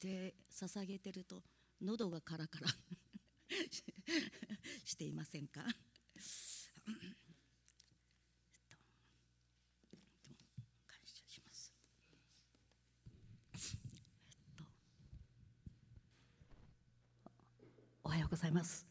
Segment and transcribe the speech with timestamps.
[0.00, 1.42] で捧げてると
[1.82, 2.68] 喉がカラカラ
[4.84, 5.62] していませんか？
[5.62, 5.72] 感
[11.04, 11.72] 謝します。
[18.04, 18.86] おはようございます。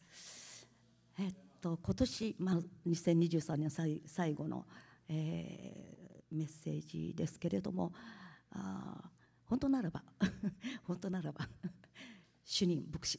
[1.18, 2.56] えっと今年、まあ、
[2.86, 4.66] 2023年最最後の、
[5.08, 7.92] えー、メッセージですけれども
[8.50, 9.10] あ
[9.48, 10.02] 本当ならば
[10.84, 11.48] 本当ならば
[12.44, 13.18] 主任牧師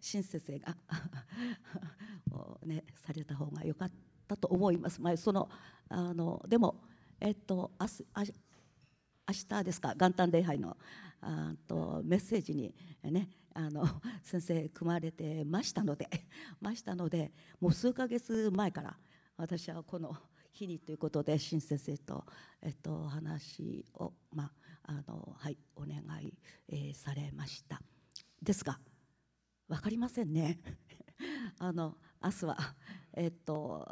[0.00, 0.76] 新先生が
[2.64, 3.92] ね、された方が良かっ
[4.28, 5.00] たと思います。
[5.00, 5.50] まあ、その
[5.88, 6.82] あのでも、
[7.18, 8.04] えっと、明日
[9.26, 10.76] 明日ですか元旦礼拝の
[11.20, 13.84] あとメッセージに、ね、あの
[14.22, 16.08] 先生組まれてましたので
[16.60, 18.98] ましたのでもう数ヶ月前から
[19.36, 20.16] 私はこの
[20.52, 22.24] 日にということで新先生と、
[22.60, 24.52] えっと、話を、まあ
[24.84, 26.34] あのはい、お願い、
[26.68, 27.80] えー、されました。
[28.42, 28.78] ですが
[29.68, 30.60] 分かりませんね。
[31.58, 32.56] あの明日は
[33.14, 33.86] えっと、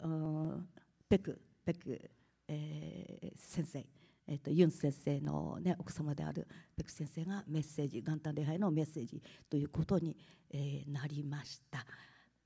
[0.00, 0.68] うん、
[1.08, 2.10] ペクペク、
[2.48, 3.86] えー、先生
[4.30, 10.16] えーと、ユン先生の、ね、奥様であるペク先生がメッセージ元旦礼拝のメッセージということに、
[10.50, 11.84] えー、なりました。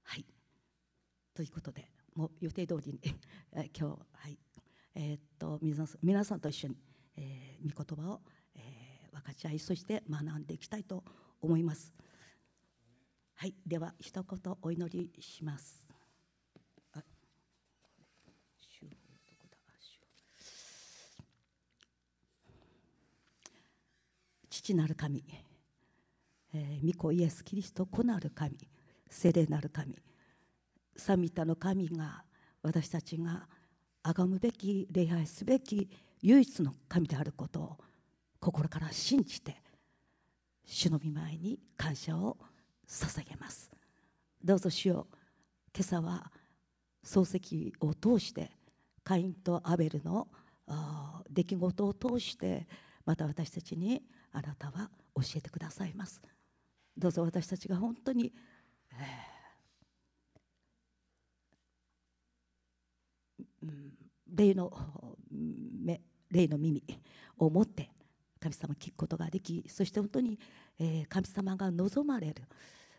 [0.02, 0.24] はい。
[1.34, 3.00] ということでもう予定通りに、
[3.52, 4.38] えー、今日、はい。
[4.94, 6.76] えーと、皆さん皆さんと一緒に、
[7.16, 8.20] えー、御言葉を、
[8.56, 11.04] えー、分かち合いそして学んでいきたいと
[11.40, 11.92] 思います。
[13.34, 15.84] はい、では一言お祈りします。
[24.50, 25.22] 父なる神、
[26.54, 28.56] えー、御子イエス・キリスト子なる神。
[29.10, 29.98] 聖霊なる神。
[30.96, 32.24] サミタの神が
[32.62, 33.46] 私たちが
[34.02, 35.90] 崇むべき礼拝すべき
[36.24, 37.78] 唯一の神であることを
[38.40, 39.62] 心から信じて
[40.64, 42.38] 主の御前に感謝を
[42.88, 43.70] 捧げます。
[44.42, 45.06] どうぞ主よ
[45.76, 46.32] 今朝は
[47.04, 48.50] 漱石を通して
[49.02, 50.28] カインとアベルの
[51.30, 52.66] 出来事を通して
[53.04, 54.02] また私たちに
[54.32, 56.22] あなたは教えてくださいます。
[56.96, 58.32] どうぞ私たちが本当に、
[58.92, 63.70] えー、
[64.26, 64.72] 霊の
[65.30, 66.00] 目
[66.34, 66.82] 霊の耳
[67.38, 67.90] を持って
[68.40, 70.38] 神様聞くことができそして本当に、
[70.78, 72.42] え、神様が望まれる、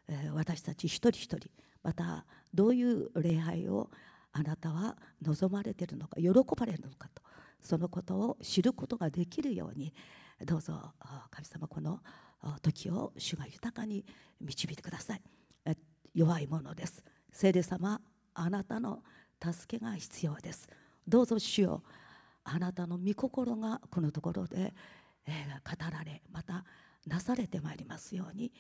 [0.08, 1.50] え、私たち一人一人
[1.84, 3.92] またどういう礼拝を
[4.32, 7.22] あなたは望まれているのか喜ばれるのかと
[7.62, 9.94] そのことを知ることができるように
[10.46, 10.94] どうぞ
[11.30, 12.00] 神様この
[12.62, 14.04] 時を主が豊かに
[14.42, 15.22] 導いてください。
[16.14, 17.04] 弱いものです。
[17.32, 18.00] 聖霊様
[18.34, 19.04] あなたの
[19.44, 20.68] 助けが必要です。
[21.08, 21.84] どうぞ主よ
[22.46, 24.74] あなたの御心がこのところで、
[25.28, 26.64] えー、語られまた
[27.08, 28.52] なされてまいりますように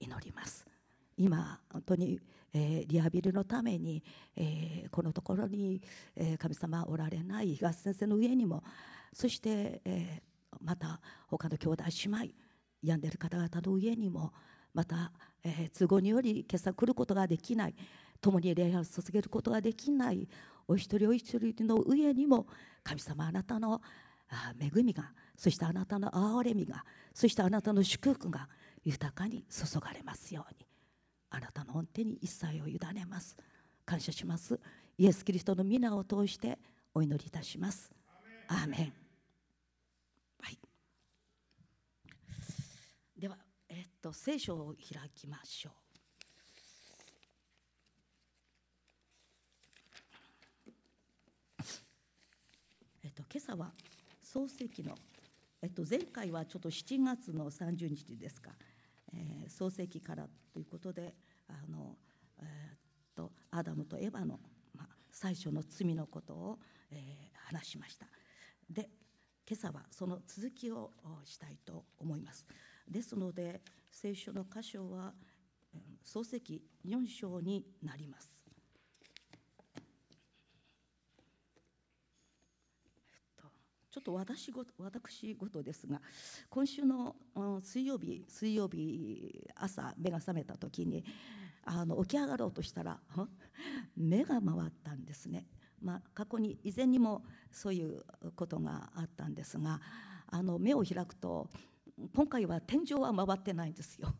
[0.00, 0.66] 祈ります。
[1.16, 2.18] 今本当に、
[2.54, 4.02] えー、リハビリのために、
[4.36, 5.82] えー、このところに、
[6.16, 8.62] えー、神様おられない東先生の上にも
[9.12, 12.34] そして、えー、また他の兄弟姉妹
[12.82, 14.32] 病んでいる方々の上にも
[14.72, 15.12] また、
[15.44, 17.74] えー、都合により今朝来ることができない
[18.20, 20.28] 共に礼拝を捧げることができない
[20.68, 22.46] お一人お一人の上にも
[22.82, 23.80] 神様あなたの
[24.60, 28.48] 恵みがそしてあなたの憐れみがそしてあなたの祝福が
[28.84, 30.66] 豊かに注がれますように。
[31.30, 33.36] あなたの御手に一切を委ねます。
[33.86, 34.58] 感謝します。
[34.98, 36.58] イエス・キリストの皆を通して
[36.94, 37.90] お祈りいたします。
[38.48, 39.02] アーメン。
[43.22, 45.72] では、えっと、聖書を開きましょう。
[53.04, 53.72] えっと、今朝は
[54.22, 54.94] 創世記の、
[55.62, 58.50] えっと、前回はちょっと7月の30日ですか、
[59.12, 61.14] えー、創世記からということで
[61.48, 61.96] あの、
[62.40, 62.78] えー、っ
[63.14, 64.40] とアダムとエヴァの、
[64.74, 66.58] まあ、最初の罪のことを、
[66.90, 68.06] えー、話しました
[68.70, 68.88] で
[69.48, 70.90] 今朝はその続きを
[71.24, 72.46] したいと思います。
[72.88, 75.12] ですので聖書の箇所は
[76.06, 78.42] 漱石4章になります。
[83.91, 86.00] ちょっと私ご私事ですが
[86.50, 87.14] 今週の
[87.62, 91.04] 水曜日水曜日朝目が覚めた時に
[91.64, 92.98] あの起き上がろうとしたら
[93.96, 95.46] 目が回ったんですね。
[95.80, 98.04] まあ、過去に以前にもそういう
[98.36, 99.80] ことがあったんですが
[100.28, 101.48] あの目を開くと
[102.14, 104.14] 今回は天井は回ってないんですよ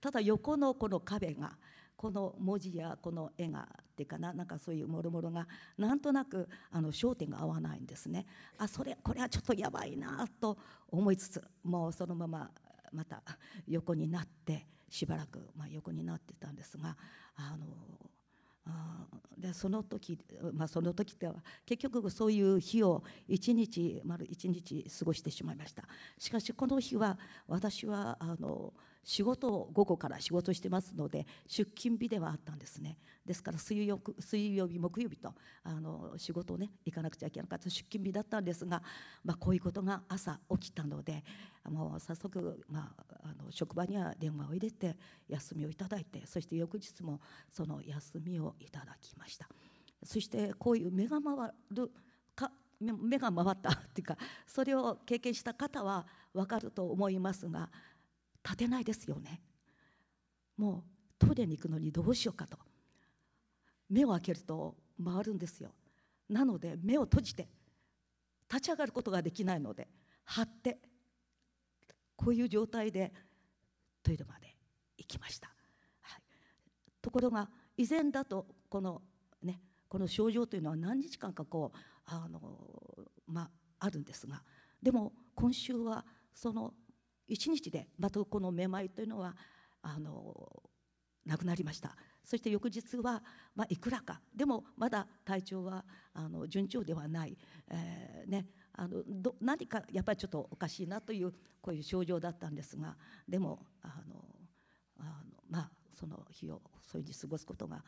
[0.00, 1.58] ただ横のこの壁が
[1.96, 5.46] この文字やこの絵がっていうかななんかそういうもろもろが
[5.78, 8.26] なんとなくあの焦点が合わないんですね。
[8.58, 10.58] あそれこれはちょっとやばいなと
[10.88, 12.50] 思いつつもうそのまま
[12.92, 13.22] また
[13.66, 16.96] 横になってしばらく、まあ、横になってたんですが
[17.36, 17.66] あの
[18.66, 19.06] あ
[19.36, 20.18] でその時、
[20.52, 21.34] まあ、その時っては
[21.66, 25.84] 結局そういう日を一日丸一日過ごしてしまいました。
[26.18, 28.72] しかしこの日は私はあの
[29.04, 32.98] 仕事を午後から仕事してますので出勤日ではあったんですね。
[33.24, 38.82] ですから水曜水曜日木曜日とあの仕事をね行かなくちゃいけなかった出勤日だったんですが、
[39.24, 41.22] まあ、こういうことが朝起きたので
[41.70, 44.96] もう早速、まあ、あの職場には電話を入れて
[45.28, 47.20] 休みをいただいてそして翌日も
[47.50, 49.48] その休みをいただきました。
[50.02, 51.90] そしてこういう目が回る
[52.36, 57.70] か目が回ったっていうかそれを経験した方は分かると思いますが
[58.44, 59.40] 立てないですよね。
[60.56, 62.58] もうトイレに行くのにどうしようかと。
[63.88, 65.72] 目を開けると回るんですよ。
[66.28, 67.48] なので目を閉じて
[68.48, 69.88] 立ち上がることができないので
[70.24, 70.78] 張って
[72.16, 73.12] こういう状態で
[74.02, 74.56] トイレまで
[74.96, 75.48] 行きました、
[76.02, 76.22] はい、
[77.02, 79.02] ところが以前だとこの
[79.42, 82.40] ねこの症状というのは何日間かこうあの
[83.26, 83.50] まあ
[83.86, 84.42] あるんですが
[84.82, 86.04] でも今週は
[86.34, 86.72] その
[87.28, 89.34] 1日でまたこのめまいというのは
[89.82, 90.62] あの
[91.24, 91.96] なくなりました。
[92.22, 93.22] そして翌日は、
[93.54, 94.20] まあ、いくらか。
[94.34, 95.84] でもまだ体調は
[96.14, 97.36] あの順調ではない、
[97.70, 102.96] えーね、あのど何かやっぱりちょっとおかしいなというこういう症状だったんですが
[103.28, 104.24] でもあの
[104.98, 107.84] あのまあその日をそういうふうに過ごすことが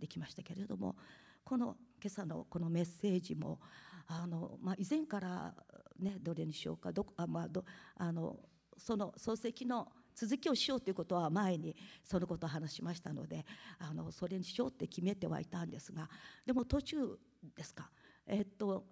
[0.00, 0.96] できましたけれども
[1.44, 3.60] この今朝のこのメッセージも
[4.06, 5.54] あの、まあ、以前から、
[5.98, 7.64] ね、どれにしようかどあ、まあ、ど
[7.96, 8.36] あの
[8.78, 11.74] その漱石の続きをしようということは前に
[12.04, 13.44] そのことを話しましたので
[13.78, 16.08] あのそれにしようって決めてはいたんですが
[16.46, 17.18] でも途中
[17.56, 17.90] ですか。
[18.26, 18.86] えっと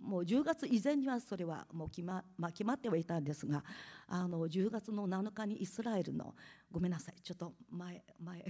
[0.00, 3.62] もう10月以前にはそれはもう決ま,、まあ、決まってはいたんですが
[4.08, 6.34] あの10月の7日にイスラエルの
[6.70, 8.44] ごめんなさいちょっと前前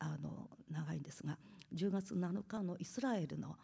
[0.00, 1.38] あの長いんですが
[1.72, 3.56] 10月7日のイスラエルの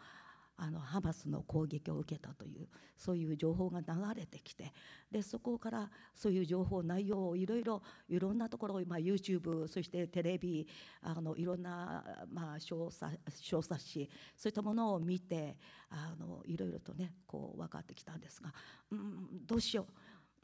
[0.61, 2.67] あのハマスの攻撃を受けたという
[2.97, 4.73] そういう情報が流れてきて
[5.11, 10.67] でそこからそういう情報内容をいろいろいろんなところ、まあ、YouTube そしてテレビ
[11.01, 15.57] あのいろんな、まあ、小冊小冊子そういったものを見て
[15.91, 18.53] あのいろいろとねこう分かってきたんですが、
[18.91, 19.87] うん、どうしよ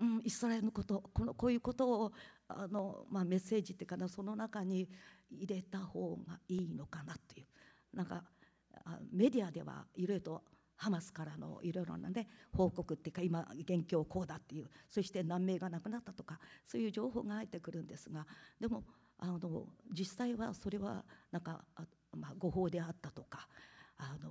[0.01, 2.13] う、うん、イスラエルのことこのこういうことを
[2.47, 4.89] あの、まあ、メッセージっていうかなその中に
[5.29, 7.47] 入れた方がいいのかなっていう。
[7.95, 8.25] なんか
[9.15, 10.43] メディアではいろいろと
[10.77, 18.27] ハマスからのいろいろなね報告っていうか今現況こうだっていうそして難民が亡くなったとかそういう情報が入ってくるんですが
[18.61, 18.83] でも
[19.19, 19.39] あの
[19.97, 21.65] 実際はそれはなんか
[22.17, 23.49] まあ、誤報であったとか
[23.99, 24.31] あの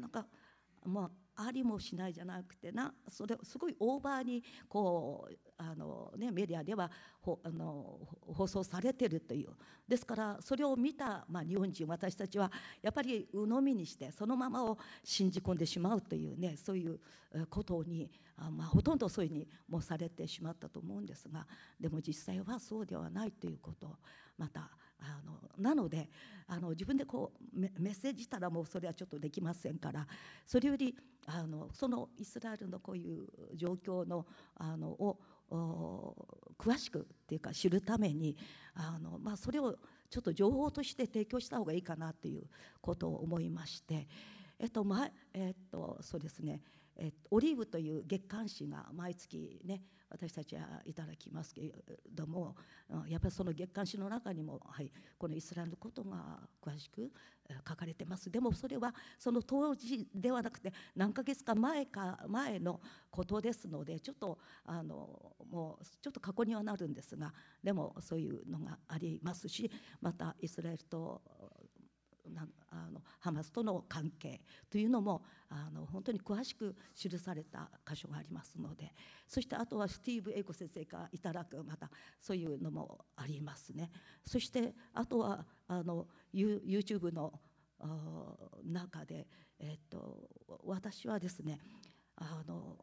[0.00, 0.26] なんか
[0.84, 2.92] まあ、ありもしないじゃなくてな。
[3.08, 6.90] それすごいオーバーにこうあの、ね、メディアでは
[7.20, 7.98] ほあの
[8.34, 9.50] 放送されてるという。
[9.88, 12.50] ですからそれを見た、まあ、日本人私たちは
[12.80, 16.98] やっぱり鵜呑みにしてそのままを信じ込んでしまうというねそういう
[17.50, 21.46] ことにあ、まあ、ほとんどそういうふうにもされてしまったと思うんですが。
[21.80, 23.98] でも実際はそうではないということ。
[24.38, 24.70] また
[25.02, 26.08] あのなので
[26.46, 30.06] あの自分でこうメッセージしたらもうそれはちょっとできませんから
[30.46, 30.94] それより
[31.26, 34.26] あのそのイスラエルのこういう状況の
[34.56, 35.18] あのを
[36.58, 38.36] 詳しくっていうか知るために
[38.74, 39.76] あの、まあ、それを
[40.08, 42.44] ちょっと情報として提供した方がいいかなという
[42.80, 44.08] ことを思いまして、
[44.58, 46.60] えっと前えっと、そうですね。
[46.96, 49.82] えっと、オリーブという月刊誌が毎月ね
[50.12, 51.72] 私たちはいただきますけれ
[52.14, 52.54] ども
[53.08, 57.10] やっぱりその月刊誌の中にも、はい、このイスラエルのことが詳しく
[57.66, 58.30] 書かれてます。
[58.30, 62.80] でもそれはその当時ではなくて何ヶ月か前か前の
[63.10, 67.32] ことですのでちょっとあのもうちょっと過去にはなるんですが
[67.62, 69.70] でもそういうのがありますし
[70.00, 71.20] またイスラエルと
[72.70, 78.94] あのハマスとの関係というのもあの本当に詳しく記された箇所がありますので
[79.26, 83.90] そしてあとはスティーブ・エイコ先生からいただくまたそういうのもありますね。
[84.24, 87.32] そしてあとはあの YouTube の
[88.64, 89.26] 中で、
[89.58, 90.28] えっと、
[90.64, 91.58] 私はですね
[92.16, 92.78] あの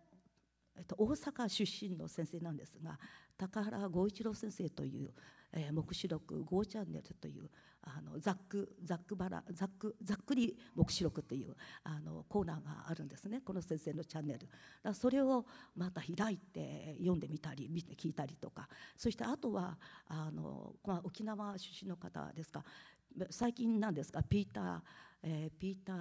[0.77, 2.97] えっと、大阪出身の先生なんですが
[3.37, 5.13] 高原剛一郎先生という
[5.53, 7.49] えー、目視録 GO チャンネルという
[7.81, 13.41] あのざっくざっくばらざっくざっくり目視録というあのコーナーがあるんですね。
[13.41, 14.47] この先生のチャンネル。
[14.83, 18.67] だそれをまた開いて読んでみたり見て聞いたりとか。
[18.95, 19.77] そしてあとは
[20.07, 22.63] あの、まあ、沖縄出身の方ですか。
[23.29, 24.81] 最近なんですがピーター、
[25.23, 25.97] えー、ピーター、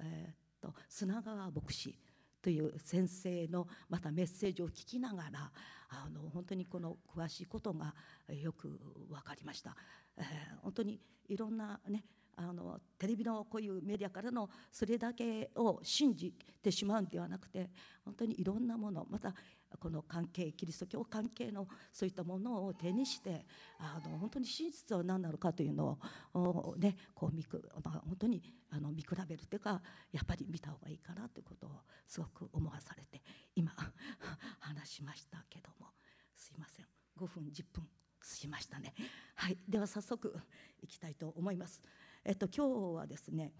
[0.00, 1.98] えー、っと砂川牧師。
[2.42, 5.50] という先生のまたメッセージを聞きながら
[5.90, 7.94] あの本当にこの詳しいことが
[8.28, 8.68] よく
[9.08, 9.76] 分かりました。
[10.16, 10.24] えー、
[10.62, 12.04] 本当にいろんなね
[12.36, 16.32] あのテレビのこういうメディアからのそれだけを信じ
[16.62, 17.68] てしまうんではなくて
[18.04, 19.34] 本当にいろんなものまた
[19.78, 23.46] この関係キリスト教関係のそういったものを手にして
[23.78, 25.98] あの本当に真実は何なのかというの
[26.34, 29.80] を、ね、こう見く、まあ、本当にあの見比べるというか
[30.12, 31.70] やっぱり見た方がいいかなということを
[32.06, 33.22] すごく思わされて
[33.54, 33.72] 今
[34.60, 35.88] 話しましたけども
[36.34, 36.86] すいません
[37.16, 37.88] 5分10分
[38.20, 38.94] 過ぎましたね。
[39.34, 40.36] はい、では早速
[40.82, 41.80] いきたいと思います。
[42.24, 43.52] えっと今日はですね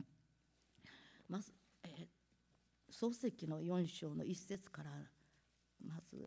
[1.28, 1.52] まず、
[1.82, 2.06] えー、
[2.90, 4.90] 創世記の4章の1節から
[5.86, 6.26] まずそ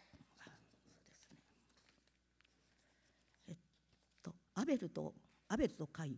[0.00, 1.38] うですね。
[3.48, 3.56] えっ
[4.22, 5.14] とアベルと
[5.48, 6.16] アベルとカイン。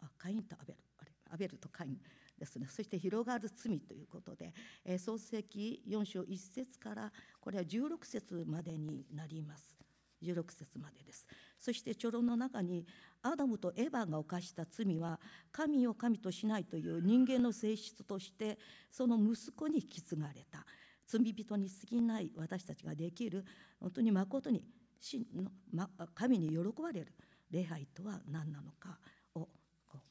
[0.00, 0.78] あカインとアベル。
[0.98, 1.98] あれアベルとカイン
[2.38, 2.66] ですね。
[2.68, 4.52] そして広がる罪ということで、
[4.84, 9.74] えー、創世記4章1節からこれは16節までになります。
[10.22, 11.26] 16節までです。
[11.58, 12.86] そしてちょろの中に
[13.22, 15.20] アダムとエヴァが犯した罪は
[15.52, 18.58] 神を神としないという人間の性質として
[18.90, 20.64] その息子に引き継がれた。
[21.06, 23.44] 罪人に過ぎない私たちができる
[23.80, 24.64] 本当にまことに
[25.00, 27.12] 真の、ま、神に喜ばれる
[27.50, 28.98] 礼拝とは何なのか
[29.34, 29.48] を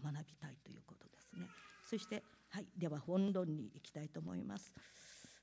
[0.04, 1.48] 学びたいということですね。
[1.84, 4.74] そして、はい、では本論に行きたいと思います。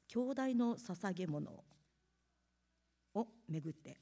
[0.09, 1.51] 兄弟の捧げ物
[3.15, 3.97] をめぐって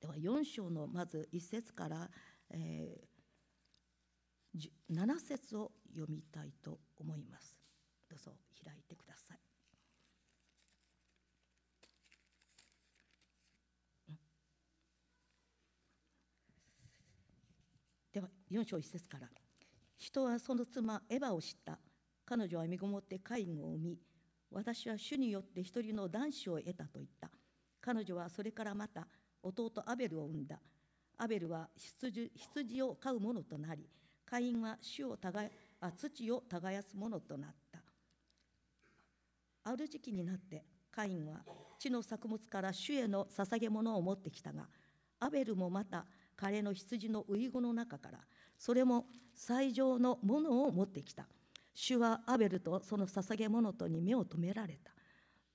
[0.00, 2.10] では4章のまず1節から、
[2.50, 7.56] えー、7節を読みたいと思います。
[8.08, 8.32] どうぞ
[8.64, 9.38] 開いてください。
[18.12, 19.28] では4章1節から。
[19.96, 21.78] 人はその妻エヴァを知った。
[22.24, 23.98] 彼女は身ごもって介護を産み
[24.52, 27.30] 私は主によって一人の男子を得たと言った。
[27.80, 29.06] 彼女はそれからまた
[29.42, 30.58] 弟アベルを産んだ。
[31.18, 33.86] アベルは羊羊を飼う者となり
[34.24, 37.80] カインは主を耕あ土を耕す者となった。
[39.64, 41.40] ある時期になってカインは
[41.78, 44.66] 地の作物から主への捧げ物を持ってきたが
[45.20, 48.18] アベルもまた彼の羊の遺語の中から
[48.60, 51.26] それも最上のものを持ってきた。
[51.72, 54.92] 主はアベルとその捧げ物とに目を留められた。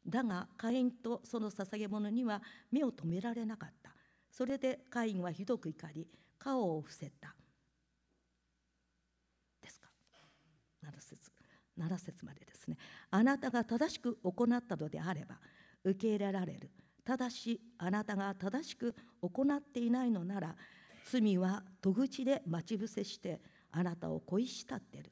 [0.07, 3.91] だがカインとその捧げ物には目を留められなかった。
[4.31, 6.07] それでカインはひどく怒り
[6.39, 7.35] 顔を伏せた。
[9.61, 9.87] ですか
[10.83, 11.31] ？7節。
[11.77, 12.77] 7節までですね。
[13.11, 15.39] あなたが正しく行ったのであれば
[15.83, 16.71] 受け入れられる。
[17.03, 20.55] ただしあなたが正しく行っていないのなら
[21.05, 23.39] 罪は戸口で待ち伏せして
[23.71, 25.11] あなたを恋し立ってる。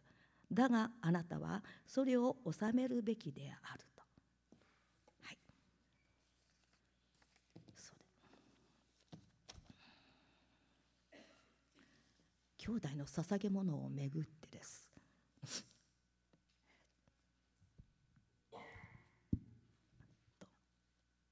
[0.51, 4.03] だがあなたはそれを収めるべきであると。
[12.57, 14.89] 兄弟の捧げ物をめぐってです。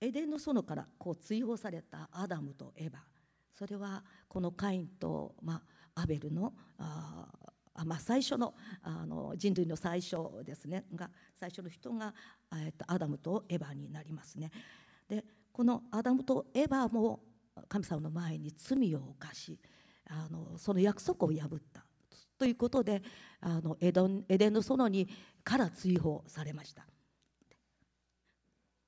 [0.02, 3.11] エデンの園からこう追放されたアダムとエバ
[3.62, 5.62] それはこのカインと、ま
[5.94, 7.28] あ、アベルのあ
[7.86, 10.86] まあ、最初のあの人類の最初ですね。
[10.96, 12.12] が最初の人が、
[12.66, 14.50] えっと、アダムとエバになりますね。
[15.08, 17.20] でこのアダムとエバも
[17.70, 19.60] 神様の前に罪を犯し
[20.10, 21.86] あのその約束を破った。
[22.40, 23.04] ということで
[23.42, 25.08] あのエドンエデンの園に
[25.44, 26.88] から追放されました。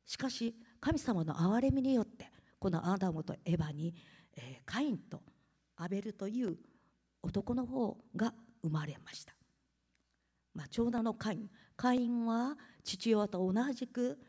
[0.03, 3.93] しかし神様の憐れみによってこのアダムとエヴァに、
[4.35, 5.21] えー、カインと
[5.77, 6.57] アベルという
[7.21, 9.33] 男の方が生まれました、
[10.53, 14.19] まあ、長男のカインカインは父親と同じく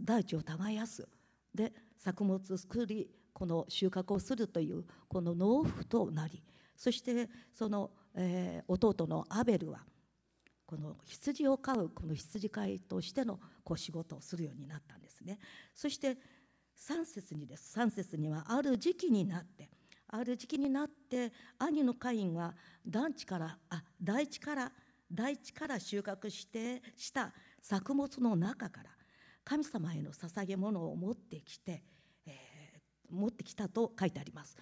[0.00, 1.08] 大地を耕す
[1.54, 6.42] で作物を作りこの収穫をするというこの農夫となり
[6.76, 9.80] そしてその、えー、弟のアベルは
[10.66, 15.38] この羊を飼うこの羊飼いとしてのこう仕事をするようになったんですね。
[15.74, 16.16] そして
[16.80, 17.78] 3節にです。
[17.78, 19.68] 3節にはある時期になって。
[20.12, 24.72] ある時期になって兄のカインは団地からあ大地から
[25.12, 27.32] 大地から収穫してした
[27.62, 28.90] 作物の中から
[29.44, 31.84] 神様への捧げ物を持ってきて
[32.26, 32.32] え
[33.08, 34.56] 持ってきたと書いてあります。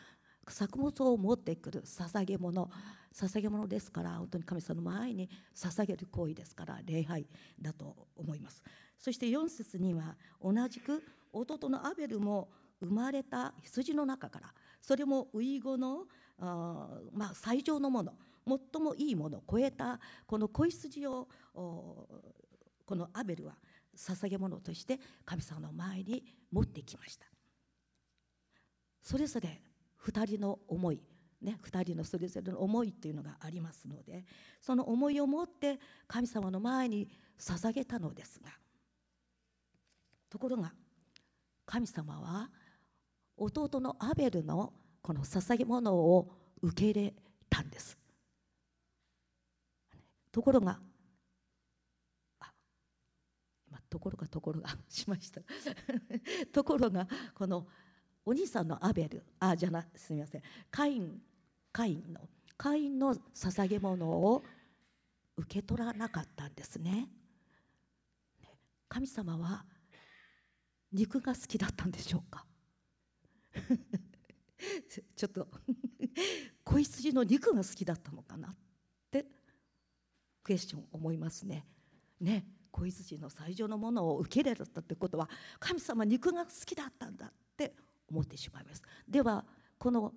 [0.51, 2.71] 作物を持ってくる捧げ物
[3.15, 7.27] 捧げ物ですから本当に神様の前に捧げる行為ですから礼拝
[7.61, 8.63] だと思います。
[8.99, 11.03] そして4節には同じく
[11.33, 12.49] 弟のアベルも
[12.81, 16.05] 生まれた羊の中からそれも遺語の
[16.39, 18.13] あ、まあ、最上のもの
[18.47, 22.07] 最もいいものを超えたこの子羊をこ
[22.91, 23.55] のアベルは
[23.97, 27.27] 捧げ物として神様の前に持ってきました。
[29.03, 29.61] それぞれ
[30.07, 31.01] 2人の思い
[31.41, 34.25] ね、2人のそれぞれの思いっていうのがありますので
[34.61, 35.79] その思いを持って
[36.09, 38.49] 神様の前に捧げたのですが
[40.31, 40.73] ところが
[41.65, 42.51] 神様は
[43.37, 46.31] 弟のアベルのこの捧げ物を
[46.63, 47.15] 受け入れ
[47.49, 47.97] たんです。
[50.33, 50.79] ところが
[53.69, 55.41] 今ところがところがしました。
[56.53, 57.67] ところがこの
[58.25, 60.43] お兄さんのアベルあじゃなすみません。
[60.71, 61.23] カイン
[61.73, 64.43] カインのカインの捧げ物を
[65.37, 67.09] 受け取らなかったんですね
[68.89, 69.65] 神様は
[70.93, 72.47] 肉が好きだったんでしょうか？
[75.17, 75.49] ちょっと
[76.65, 78.57] 子羊の肉が好きだったのかなっ
[79.11, 79.27] て
[80.43, 81.67] クエスチョン思いますね。
[82.21, 85.29] ね子羊の最上のものを受け入れたってことは
[85.59, 87.75] 神様肉が好きだったんだって
[88.09, 88.83] 思ってしまいます。
[89.09, 89.45] では
[89.79, 90.15] この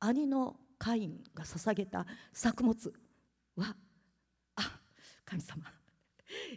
[0.00, 2.92] 兄のカインが捧げた作物
[3.56, 3.76] は
[4.56, 4.80] あ
[5.24, 5.77] 神様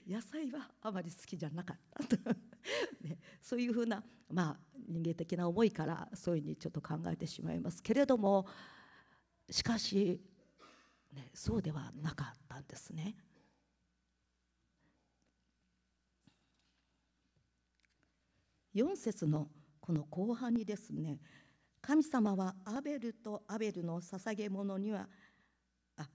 [0.08, 2.18] 野菜はあまり好きじゃなかった
[3.01, 8.48] ね、そういうふうな、まあ、人間的な思いからそういうふうにちょっと考えてしまいますけれども
[9.50, 10.22] しかし、
[11.12, 13.16] ね、そうではなかったんですね。
[18.74, 19.50] 4節の
[19.82, 21.20] この後半にですね
[21.82, 25.10] 神様はアベルとアベルの捧げ物には
[25.98, 26.08] あ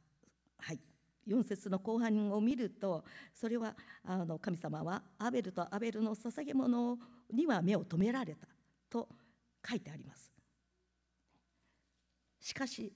[0.59, 0.81] はい
[1.26, 3.04] 4節の後半を見ると
[3.35, 6.99] それはあの神様はアベルとアベルの捧げ物
[7.33, 8.47] には目を留められた
[8.88, 9.09] と
[9.68, 10.33] 書いてあります。
[12.40, 12.92] しかし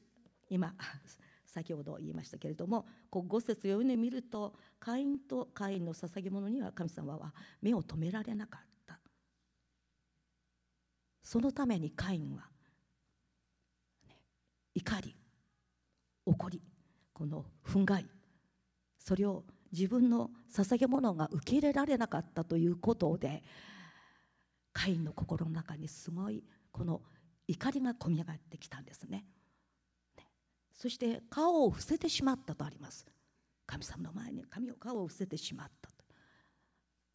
[0.49, 0.73] 今
[1.45, 9.01] 先ほど言いましたけれどもこう5節を読んでみるとカインとカインの捧げ物には神様は目を留められなかった。
[11.23, 12.43] そのためにカインは、
[14.75, 15.15] 怒り
[16.27, 16.61] 怒り
[17.13, 18.05] この憤慨
[19.11, 19.43] それを
[19.73, 23.43] 自分の捧げ物が受け入れられなかったということで
[24.73, 27.03] カインの心の中にすごいこの
[27.49, 29.25] 怒りが込み上がってきたんですね。
[30.73, 33.05] そして顔を伏せてしまったとあります。
[33.67, 35.97] 神様の前に神を顔を伏せてしまったと。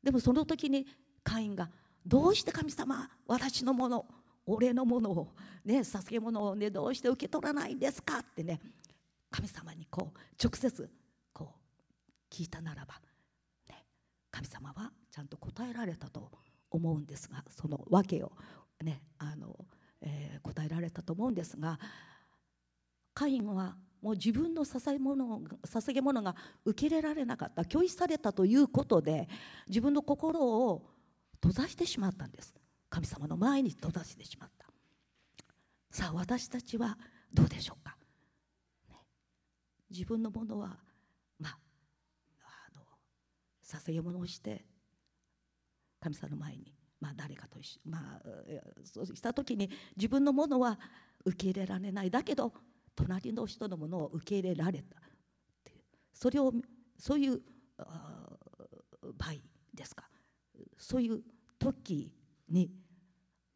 [0.04, 0.86] でもその時に
[1.24, 1.72] カインが
[2.06, 4.06] 「どうして神様私のもの
[4.46, 8.60] 俺のものをね捧げ物をねどうして受け取らないんですか?」ってね
[9.32, 10.92] 神様にこう直接
[12.32, 12.96] 聞いたならば、
[13.70, 13.86] ね、
[14.32, 16.32] 神様はちゃんと答えられたと
[16.70, 18.32] 思うんですがその訳を。
[18.84, 19.02] ね。
[19.18, 19.56] あの、
[20.02, 21.80] えー、答えられたと思うんですが
[23.14, 26.36] カインはもう自分の捧げ物捧げ物が
[26.66, 29.28] 受け入れられなかった拒否されたということで
[29.68, 30.86] 自分の心を
[31.42, 32.54] 閉ざしてしまったんです。
[32.90, 34.68] 神様の前に閉ざしてしまった。
[35.90, 36.98] さあ私たちは
[37.34, 37.98] どうでしょうか、
[38.90, 38.96] ね、
[39.90, 40.78] 自分のものは
[43.66, 44.64] 捧げ物をして
[46.00, 48.22] 神様の前に、まあ、誰かと一緒、まあ、
[48.84, 50.80] そうした時に自分のものは
[51.26, 52.12] 受け入れられない。
[52.12, 52.54] だけど
[52.96, 54.98] 隣の人のものを受け入れられた。
[54.98, 55.02] っ
[55.64, 55.82] ていう。
[56.14, 56.54] それを
[56.98, 57.42] そういう
[59.18, 59.34] 場合
[59.74, 60.10] ですか。
[60.78, 61.22] そういう
[61.58, 62.14] 時
[62.48, 62.72] に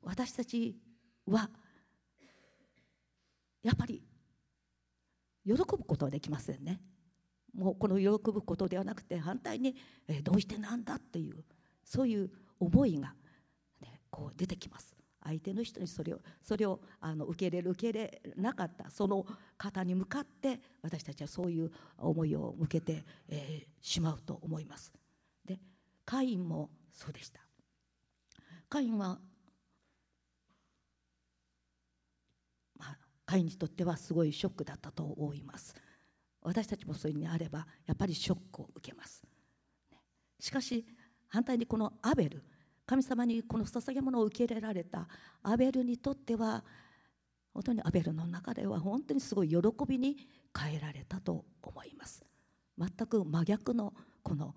[0.02, 0.76] 私たち
[1.28, 1.50] は
[3.62, 4.02] やっぱり
[5.45, 6.82] 喜ぶことはできませんね。
[7.53, 9.75] もうこの喜ぶことではなくて反対に、
[10.07, 11.43] えどうしてなんだっていう
[11.83, 13.13] そういう思いが、
[13.81, 14.95] ね、こう出てきます。
[15.23, 19.25] 相手の人にそれをそれをあの受け入れる受け入れなかったその
[19.57, 24.93] 方に向かって私たちはそういう思いを向けて、えー、しまうと思います。
[25.45, 25.59] で
[26.05, 27.41] カインもそうでした。
[28.69, 29.19] カインは、
[32.77, 35.75] まあ、カインにとってはすごいショックだったと思います。
[36.41, 39.23] 私たちもそれにあればやっぱりショックを受けます。
[40.39, 40.86] しかし
[41.28, 42.43] 反対にこのアベル
[42.86, 45.08] 神様にこの捧げ物を受け入れられた
[45.43, 46.63] アベルにとっては
[47.54, 50.17] 本当にアベルの中では本当にすごい喜びに
[50.58, 52.23] 変えられたと思います。
[52.78, 54.56] 全く真逆のこの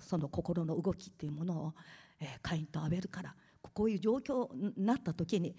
[0.00, 1.74] その心の動きっていうものを、
[2.42, 5.54] カインとアベルからこういう状況になった時に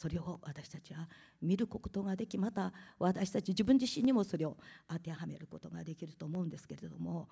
[0.00, 1.06] それを私たちは
[1.42, 4.56] 見ることができまた私たち自分自身にもそれを
[4.88, 7.28] 当てはめることができると思うんですけれども、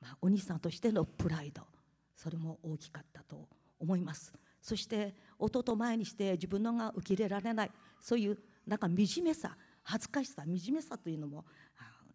[0.00, 1.62] まあ、お兄さんとしてのプライド
[2.14, 3.48] それも大きかったと
[3.80, 4.32] 思います。
[4.62, 11.44] そして弟前にして自分のが受け入れられないそういうなんか惨めさ恥ずかしさ惨めさというのも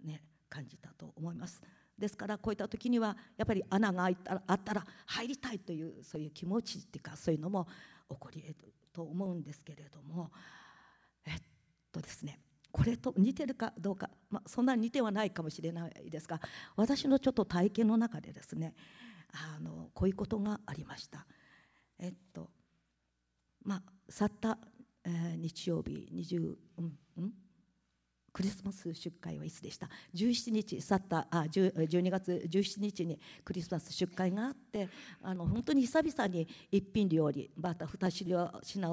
[0.06, 1.62] ね感じたと思います。
[2.02, 7.68] ですからこういった時にはやっぱり穴が開いたらあったら入りたいというそういう気持ちっていうかそういうのも
[8.10, 10.32] 起こり得ると思うんですけれども
[11.26, 11.40] えっ
[11.92, 12.40] とですね
[12.72, 16.42] これと似てるかどうか、まあ、そんなに似てはないかもしれないですが
[16.76, 18.74] 私のちょっと体験の中でですね
[19.34, 21.26] あのこういうことがありました。
[22.00, 22.50] えっと
[23.64, 24.58] まあ、去った、
[25.06, 27.34] えー、日曜日20、うんうん、
[28.34, 34.88] クリスマス出会はいつでした？17日去ったあ12月17日にクリスマス出会があって
[35.22, 38.38] あの本当に久々に一品料理また二品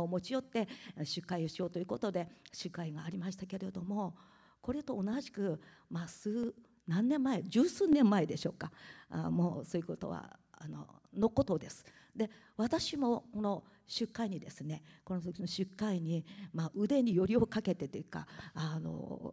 [0.01, 0.68] を持ち寄って
[1.05, 4.14] 出会をしようということで出会がありましたけれども
[4.61, 6.55] これと同じく、まあ、数
[6.87, 8.72] 何年前十数年前でしょうか
[9.11, 11.85] あもうそういうことはあののことです。
[12.18, 19.33] で私もこの出会にですねこの時の出会に、まあ、腕によりをかけてというかあの、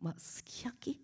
[0.00, 1.00] まあ、すき焼き？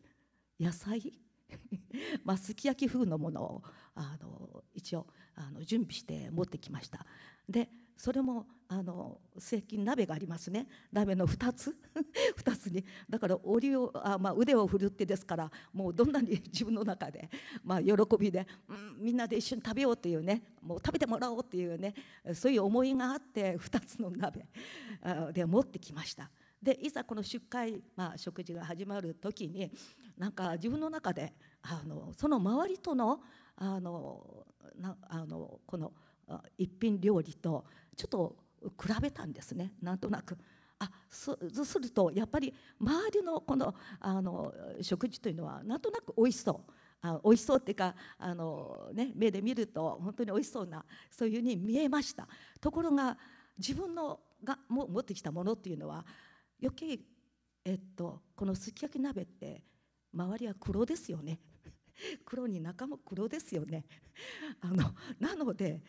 [0.59, 1.13] 野菜？
[2.25, 3.63] まあすき焼き風のものを
[3.95, 7.05] あの一応あの準備して持ってきました。
[7.49, 7.69] で
[8.01, 10.67] それもあの最近鍋がありますね。
[10.91, 11.77] 鍋の2つ。
[12.43, 12.83] 2つに。
[13.11, 17.29] だからおりをあ、まあ、腕を振るってですからもうどんなに 自分の中で、
[17.63, 21.95] まあ、喜びで、うん、みんなで一緒に食べようっていうねもう食べてもらおうっていうね
[22.33, 24.49] そういう思いがあって2つの鍋
[25.35, 26.31] で持ってきました。
[26.63, 29.71] でいざこの出会、まあ、食事が始まる時に
[30.17, 33.21] なんか自分の中であのその周りとの
[33.57, 35.93] あのなあのこの
[36.57, 37.65] 一品料理と
[38.01, 38.37] ちょっと
[38.83, 39.75] 比べたんですね。
[39.83, 40.39] なんとなく。
[40.79, 46.73] あそうするとやっぱり周りのこのあの食事というのはなんとなく美味しそう。
[47.03, 52.27] あ美味しそうっていうかあの、ね、目で見ると本当に美味しそうなそういうふうに見えました。
[52.59, 53.19] ところが
[53.59, 56.07] 自分のがも持ってきたものっていうのは
[56.63, 56.99] 余計、
[57.67, 59.63] えっと、このすき焼き鍋って
[60.15, 61.39] 周りは黒ですよね。
[62.25, 63.85] 黒に中も黒ですよね。
[64.63, 65.83] あのなので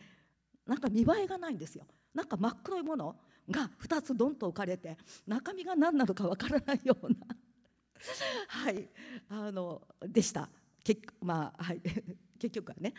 [0.66, 1.86] なんか見栄えがないんですよ。
[2.14, 3.16] なんか真っ黒いもの
[3.50, 4.96] が2つどんと置かれて
[5.26, 7.16] 中身が何なのかわからないような。
[8.48, 8.88] はい。
[9.28, 10.48] あのでした,、
[11.20, 11.80] まあはい、
[12.42, 12.92] 結局はね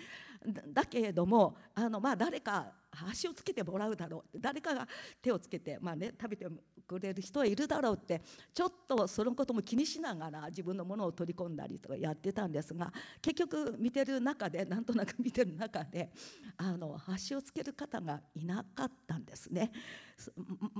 [0.73, 2.71] だけれどもあの、まあ、誰か
[3.09, 4.87] 足をつけてもらうだろう誰かが
[5.21, 6.45] 手をつけて、まあね、食べて
[6.87, 8.21] くれる人はいるだろうって
[8.53, 16.11] ちょっとそのことも気にしながら自分のものを取り込んだりとかやってたんですが結局見てる中でなんとなく見てる中で
[16.57, 19.71] あの足をつける方がいなかったんですね。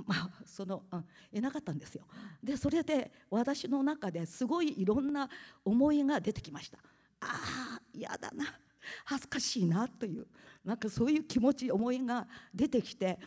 [0.06, 2.04] まあ、その、うん、いなかったんですよ。
[2.42, 5.28] でそれで私の中ですごいいろんな
[5.64, 6.78] 思いが出てきました。
[7.24, 8.44] ああ嫌だな。
[9.04, 10.26] 恥ずかしいなという
[10.64, 13.18] なんかそういう気持ち思いが出てきて。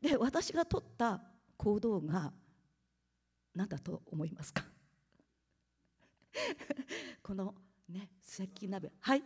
[0.00, 1.20] で私が取った
[1.56, 2.32] 行動が
[3.54, 4.64] 何だと思いますか？
[7.20, 7.54] この
[7.88, 8.92] ね関鍋。
[9.00, 9.22] はい。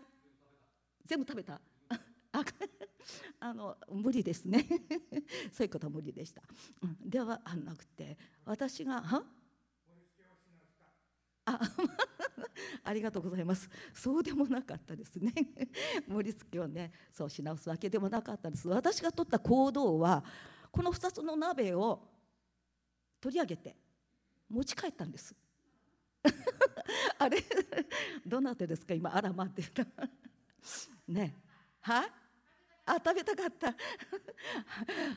[1.04, 1.60] 全部食べた？
[3.40, 4.66] あの無理ですね。
[5.52, 6.42] そういうことは無理でした、
[6.82, 9.22] うん、ではなくて私がは？
[11.44, 11.58] あ
[12.84, 13.68] ありがとうございます。
[13.92, 15.32] そうでもなかったですね。
[16.08, 18.68] 盛り付けをねそうし直すわけでもなかったです。
[18.68, 20.24] 私が取った行動は
[20.70, 22.08] この2つの鍋を
[23.20, 23.76] 取り上げて
[24.48, 25.34] 持ち帰ったんです。
[27.18, 27.42] あれ
[28.26, 28.94] どなたですか？
[28.94, 29.86] 今あら待ってた。
[31.08, 31.36] ね。
[31.80, 32.04] は？
[32.04, 32.12] い
[32.84, 33.76] あ食べたかった。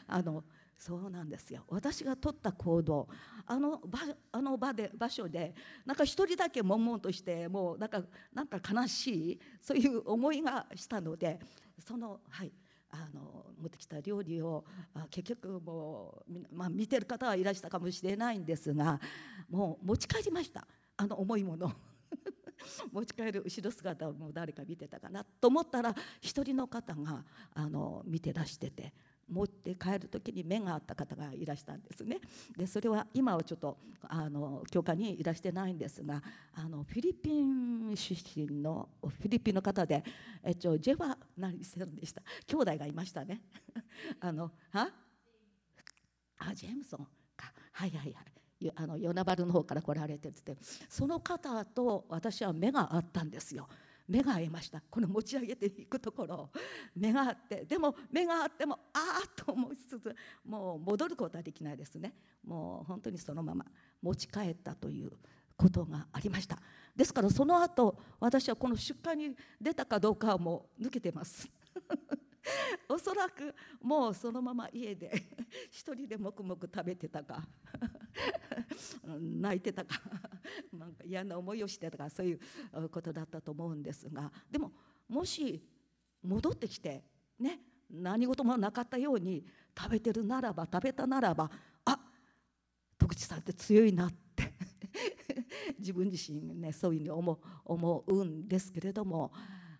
[0.07, 0.43] あの
[0.77, 1.63] そうなんですよ。
[1.69, 3.07] 私が取った行動
[3.47, 3.99] あの場
[4.31, 5.53] あの場で場所で
[5.85, 8.01] なんか一人だけ悶々としてもうなんか
[8.33, 11.39] なんか悲しいそういう思いがしたので
[11.79, 12.51] そのはい
[12.91, 14.63] あの持ってきた料理を
[15.09, 18.99] 結局もう、まあ、見てる方はいらしたかもしれないんですが
[19.49, 20.65] もう持ち帰りました。
[20.97, 21.71] あの重いもの。
[22.91, 28.93] 持ち帰る後ろ姿をもう誰か見てたかなと思ったら一人の方があの見てらしてて
[29.27, 32.19] 持って帰る時に目があった方がいらしたんですね。
[32.55, 36.21] でそれは今はちょっとあの教会にいらしてないんですが
[36.53, 40.03] あのフィリピン出身のフィリピンの方で、
[40.43, 42.21] えっと、ジェワ何してるんでした。
[42.47, 43.41] 兄弟がいましたね。
[44.19, 44.91] あのは？
[46.37, 47.51] あジェームソンか。
[47.71, 48.71] はいはいはい。
[48.75, 50.57] あの与那原の方から来られてて。
[50.89, 53.67] その方と私は目があったんですよ。
[54.07, 54.81] 目が合いました。
[54.89, 56.49] この持ち上げていくところ
[56.95, 57.65] 目があって。
[57.65, 60.15] でも目があってもああと思いつつ
[60.45, 62.13] もう戻ることはできないですね。
[62.43, 63.65] もう本当にそのまま。
[64.01, 65.11] 持ち帰ったという
[65.57, 66.59] ことがありました。
[66.95, 71.49] ですからその後私はこの出荷に出たかどうかはもう抜けてます。
[72.87, 75.11] おそらくもうそのまま家で
[75.71, 77.43] 一人で黙々食べてたか。
[79.19, 80.01] 泣いてたか
[80.73, 84.71] なんか嫌な思いをしてたかそういうことだったと思うんですがでも
[85.07, 85.61] もし
[86.23, 87.03] 戻ってきて
[87.39, 89.45] ね何事もなかったように
[89.77, 91.49] 食べてるならば食べたならば
[91.85, 91.99] あ
[92.97, 94.53] 徳地さんって強いなって
[95.77, 97.09] 自分自身ねそういうふうに
[97.65, 99.31] 思うんですけれども、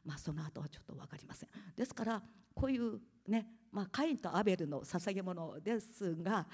[0.03, 1.49] まあ、その後はちょっと分かりません。
[1.75, 6.47] ですからこういうね、まあ、カインとアベルの捧げ物ですが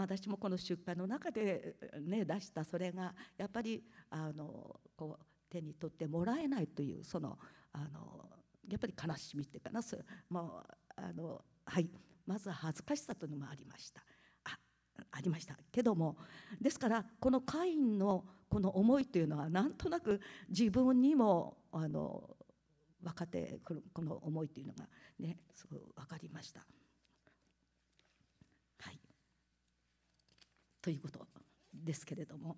[0.00, 7.38] 私もこの出版の中で、ね、出したそれがやっぱりあのこう手に取ってもらえないというその
[7.72, 8.28] あの
[8.68, 9.96] やっぱり悲しみっていうかなそ
[10.28, 11.88] もうあのはい
[12.26, 14.02] まずは恥ずかしさというのもありました
[14.44, 14.58] あ
[15.12, 16.16] ありましたけども
[16.60, 22.36] ですからこのカインのこの思いというのはなんとなく自分にもあの
[23.02, 26.60] 分かってくるこの思いというのがねすごい分かりました。
[28.80, 29.00] はい
[30.86, 31.26] ということ
[31.74, 32.56] ですけれども。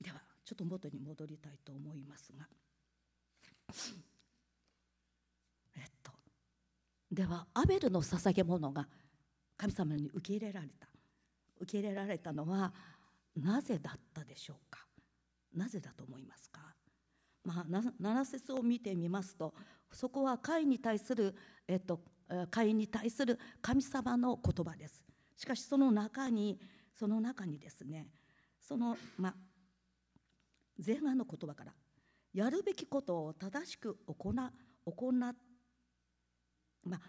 [0.00, 2.48] ではちょっと元に戻りたいと思いますが。
[5.76, 6.10] えっと。
[7.08, 8.88] ではアベルの捧げ物が
[9.56, 10.88] 神様に受け入れられた。
[11.60, 12.72] 受け入れられたのは
[13.36, 14.84] なぜだったでしょうか？
[15.54, 16.62] なぜだと思いますか？
[17.44, 17.64] まあ、
[18.02, 19.54] 7節を見てみますと
[19.92, 21.36] そこは会に対する、
[21.68, 22.00] えっと、
[22.50, 25.00] 会に対する神様の言葉です。
[25.42, 26.56] しかしその中に
[26.94, 28.06] その中にですね
[28.60, 29.34] その、まあ、
[30.86, 31.72] 前半の言葉から
[32.32, 34.32] やるべきことを正しく行
[34.84, 35.12] 行
[36.84, 37.00] まあ、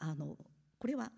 [0.00, 0.36] あの
[0.76, 1.12] これは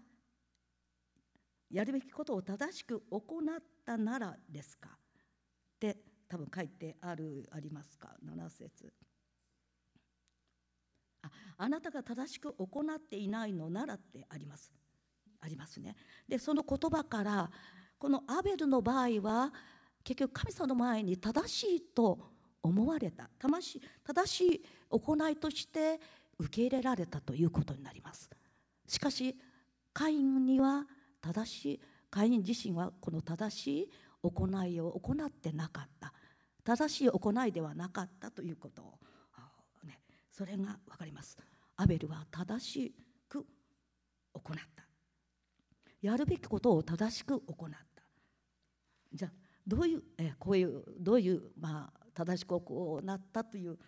[1.71, 4.91] やるべきことを正しく行ったならですか？
[4.91, 4.99] っ
[5.81, 5.97] て
[6.29, 8.93] 多分書いてあるありますか？7節。
[11.23, 14.84] ああなたが正しく行っていないのならってあります。
[15.45, 15.97] ありますね。
[16.29, 17.51] でその言葉から
[17.99, 19.53] このアベルの場合は
[20.03, 22.19] 結局神様の前に正しいと
[22.63, 23.29] 思われた。
[23.39, 23.81] 正
[24.27, 26.01] しい行いとして
[26.39, 28.29] 受け入れられたということになります。
[28.87, 29.37] しかし
[29.93, 30.87] カインには
[31.21, 31.81] 正しい
[32.11, 33.91] カイン自身はこの正しい
[34.23, 36.13] 行いを行ってなかった。
[36.65, 38.99] 正しい行いではなかったということを、
[39.85, 41.37] ね、それが分かります。
[41.77, 42.95] アベルは正し
[43.29, 43.45] く
[44.33, 44.84] 行った。
[46.05, 48.03] やるべきことを正しく行った。
[49.11, 49.33] じゃあ
[49.67, 53.79] どういうえこういうどういう、まあ、正しく行ったという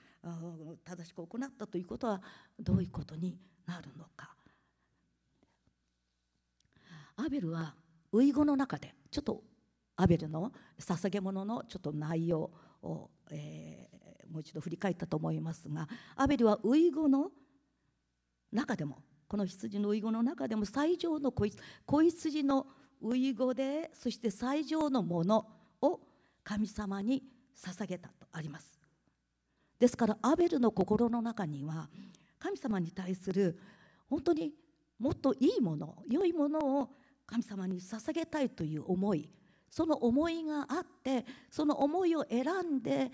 [0.82, 2.22] 正しく行ったということは
[2.58, 4.34] どういうことになるのか。
[7.16, 7.74] アベルは
[8.14, 9.42] 遺語の中でちょっと
[9.96, 12.50] アベルの捧げ物のちょっと内容
[12.82, 17.30] を、えー、もう一度振り返ったと思いますがアベルは遺語の
[18.52, 21.46] 中でもこの羊の遺語の中でも最上の子
[22.02, 22.66] 羊の
[23.14, 25.46] 遺語でそして最上のもの
[25.82, 26.00] を
[26.44, 27.22] 神様に
[27.56, 28.78] 捧げたとあります。
[29.78, 31.88] ですからアベルの心の中には
[32.38, 33.58] 神様に対する
[34.08, 34.52] 本当に
[34.98, 36.90] もっといいもの良いものを
[37.26, 39.28] 神様に捧げたいという思い
[39.70, 42.44] その思いがあってその思いを選
[42.78, 43.10] んで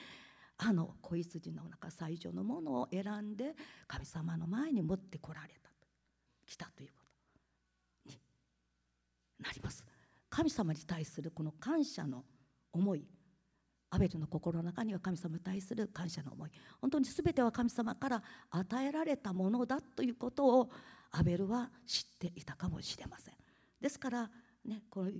[0.58, 3.54] あの子羊の中最上のものを選んで
[3.88, 5.61] 神様の前に持ってこられた。
[6.52, 7.04] 来たというこ
[8.04, 8.18] とに
[9.38, 9.86] なります。
[10.28, 12.24] 神様に対するこの感謝の
[12.72, 13.06] 思い
[13.90, 20.70] アベルの心の中には神様に対する感謝の思い本当に全ては神様から与えられたものだということを
[21.10, 23.34] アベルは知っていたかもしれません。
[23.80, 24.30] ですから
[24.64, 25.10] ねこの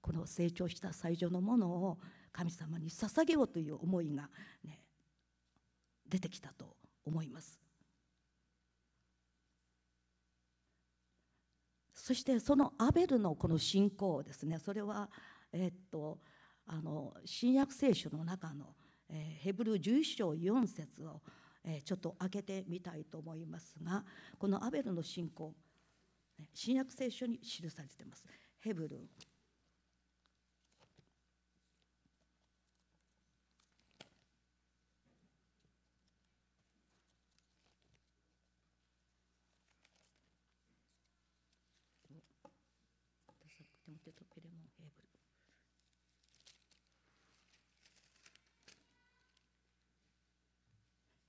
[0.00, 1.98] この成長した最上のものを
[2.32, 4.30] 神様に捧げようという思いが、
[4.64, 4.80] ね、
[6.08, 7.67] 出てきたと思います。
[12.08, 14.58] そしてそのアベルのこの信仰ですね。
[14.58, 15.10] それは
[15.52, 16.16] えっと
[16.66, 18.74] あの新約聖書の中の、
[19.10, 21.20] え、ヘブル11章4節を、
[21.62, 24.06] え、ちょっと開けてみたいと思いますが
[24.38, 25.52] このアベルの信仰
[26.54, 28.24] 新約聖書に記されています。
[28.60, 29.10] ヘブル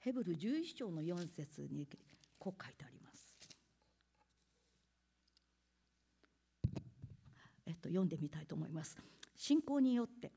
[0.10, 1.88] ヘブル11章の4節に
[2.40, 3.38] こう書いてあります。
[7.68, 8.98] えっと、読んでみたいと思います。
[9.36, 10.32] 信仰によって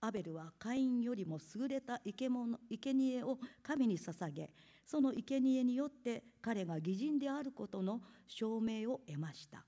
[0.00, 4.54] アベルはカインよりも優れた生贄生贄を神に捧げ
[4.86, 9.66] その生贄によって彼が義人であることの証明を得ました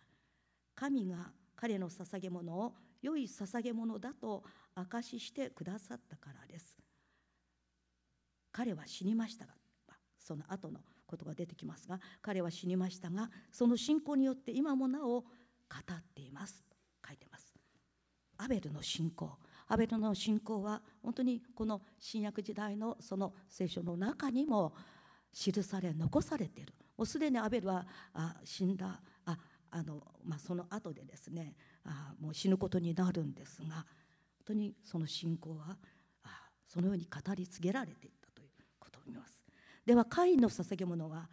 [0.74, 4.42] 神が彼の捧げ物を良い捧げ物だと
[4.74, 6.83] 証ししてくださったからです
[8.54, 9.52] 彼は死にましたが
[10.16, 15.26] その後のことが出てきますが彼は死にましたがその信仰によって今もなお語
[15.92, 16.62] っています。
[16.70, 17.52] と書いてます。
[18.38, 19.36] アベルの信仰。
[19.66, 24.74] アベルの信仰は本当にこの新約時代のその聖書の中にも
[25.32, 26.74] 記され残されている。
[26.96, 29.00] もうすでにアベルはあ死んだ。
[29.24, 29.36] あ
[29.70, 33.84] あの、まあ、その後でですねあもう死ぬことになるんですが本
[34.44, 35.76] 当にその信仰は
[36.22, 36.28] あ
[36.68, 38.23] そのように語り継げられていた
[39.06, 39.42] います。
[39.84, 41.28] ではカインの捧げ物は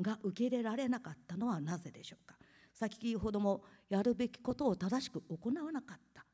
[0.00, 2.36] が受け入れられなかったのはなぜでしょうか？
[2.72, 6.24] 先ほどもやるべきことを正しく行わなかった、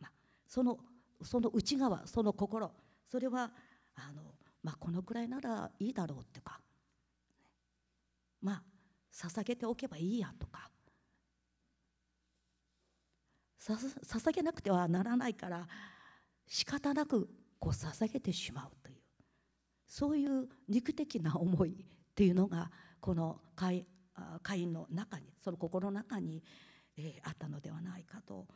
[0.00, 0.12] まあ、
[0.46, 0.78] その
[1.22, 2.70] その内側その心
[3.08, 3.50] それは
[3.96, 4.22] あの、
[4.62, 6.60] まあ、このくらいならいいだろうっていうか。
[8.40, 8.62] まあ
[9.12, 10.70] 捧げておけばいいやとか。
[13.64, 15.68] 捧げなくてはならないから
[16.48, 17.28] 仕方なく
[17.60, 18.70] こう捧げてしまう。
[19.92, 23.84] そういう肉的な思いっていうのがこの会
[24.56, 26.42] 員の中にその心の中に、
[26.96, 28.46] えー、あったのではないかと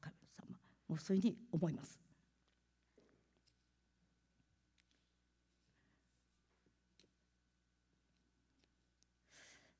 [0.00, 2.00] 神様もうそういうふうに思います。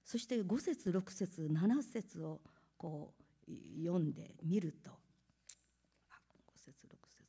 [0.04, 2.40] そして5節6節7節を
[2.76, 3.12] こ
[3.48, 3.52] う
[3.84, 4.94] 読んでみると5
[6.58, 7.22] 節6節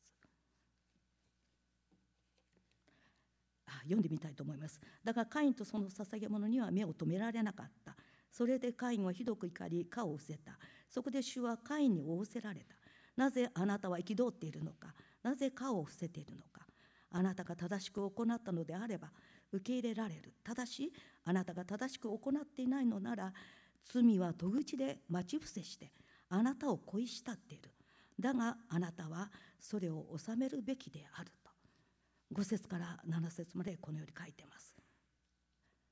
[3.67, 4.80] あ読んでみたいと思います。
[5.04, 7.96] だがカインとその捧げ物には目を留められなかった。
[8.32, 10.58] それでカインはひどく怒り顔を伏せた。
[10.89, 12.76] そこで主はカインに仰せられた。
[13.15, 14.93] なぜあなたは憤っているのか。
[15.22, 16.65] なぜ顔を伏せているのか。
[17.12, 19.12] あなたが正しく行ったのであれば
[19.52, 20.34] 受け入れられる。
[20.43, 20.91] ただし
[21.26, 23.32] あなたが正しく行っていないのなら
[23.84, 25.91] 罪は戸口で待ち伏せして
[26.30, 27.69] あなたを恋したっている。
[28.19, 31.32] だがあなたはそれを収めるべきである。
[32.34, 34.76] 5節から7節までこのように書いてます。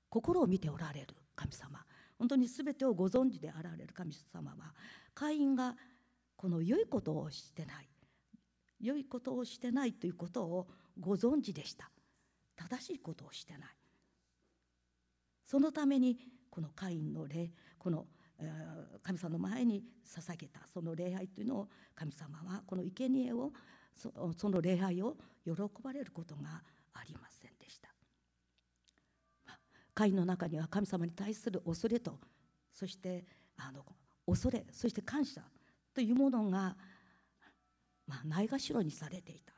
[0.09, 1.85] 心を見ておられる神様。
[2.17, 4.73] 本当に全てをご存知であられる神様は
[5.15, 5.75] 会員が
[6.35, 7.89] この良いことをしてない
[8.79, 10.67] 良いことをしてないということを
[10.99, 11.89] ご存知でした。
[12.55, 13.69] 正しいことをしてない。
[15.45, 16.17] そのために
[16.49, 18.05] このカインの礼この
[19.03, 23.51] 神様の前に捧げたその礼拝というのを神様はこの生贄を
[23.95, 25.51] その礼拝を喜
[25.83, 26.61] ばれることが
[26.93, 27.89] ありませんでした
[29.93, 32.19] カインの中には神様に対する恐れと
[32.71, 33.25] そして
[33.57, 33.85] あの
[34.25, 35.41] 恐れそして感謝
[35.93, 36.75] というものが、
[38.07, 39.53] まあ、ないがしろにされていた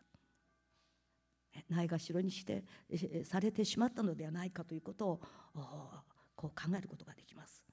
[1.69, 2.63] ないがしろにして
[3.25, 5.21] されてしまったのではないかということを
[6.35, 7.63] こう考えることができます。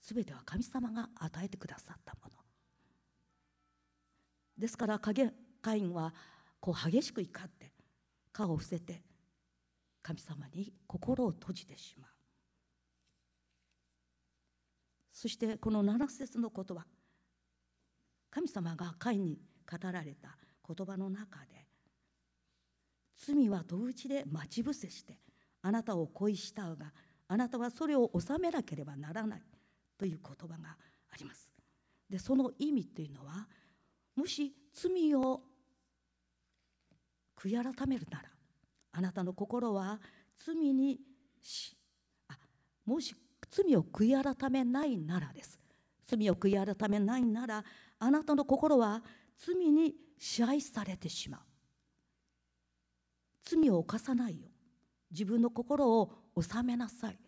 [0.00, 2.47] すべては神様が与えてくださったもの。
[4.58, 5.12] ですからカ
[5.74, 6.12] インは
[6.60, 7.72] こう激しく怒って
[8.32, 9.02] 顔を伏せて
[10.02, 12.10] 神様に心を閉じてしまう。
[15.18, 16.86] そしてこの7節の言葉
[18.30, 21.66] 神様がカインに語られた言葉の中で
[23.16, 25.18] 罪は戸口で待ち伏せして
[25.62, 26.92] あなたを恋したうが
[27.26, 29.42] あなたはそれを収めなければならない
[29.98, 30.76] という言葉が
[31.10, 31.50] あります
[32.08, 33.48] でその意味というのは
[34.18, 35.40] もし罪を
[37.36, 38.28] 悔い改めるなら
[38.90, 40.00] あなたの心は
[40.44, 40.98] 罪に
[41.40, 41.76] し
[42.26, 42.36] あ
[42.84, 43.14] もし
[43.48, 45.56] 罪を悔い改めないならです。
[46.08, 47.64] 罪を悔い改めないなら
[48.00, 49.04] あなたの心は
[49.36, 51.40] 罪に支配されてしまう。
[53.44, 54.48] 罪を犯さないよ
[55.12, 57.18] 自分の心を収めなさい。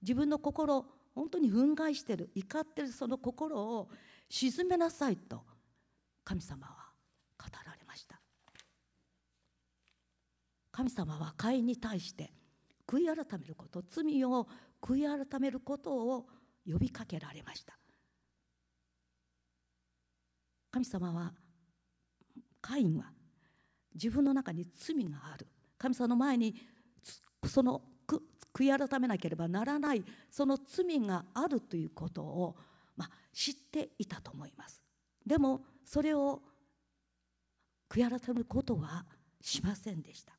[0.00, 3.88] 自分の心本当に憤慨してる怒ってるその心を
[4.28, 5.42] 鎮めなさいと
[6.24, 6.74] 神様は
[7.38, 8.20] 語られました。
[10.70, 12.32] 神様は会に対して
[12.86, 14.48] 悔い改めること罪を
[14.80, 16.26] 悔い改めることを
[16.66, 17.76] 呼びかけられました。
[20.70, 21.32] 神様は
[22.60, 23.12] カインは
[23.94, 25.46] 自分の中に罪がある。
[25.76, 26.54] 神様の前に
[27.46, 27.82] その
[28.54, 32.56] 悔い改めなければならないその罪があるということを、
[32.96, 34.82] まあ、知っていたと思います。
[35.26, 36.42] でもそれを
[37.88, 39.04] 悔い改めることは
[39.40, 40.32] しませんでした。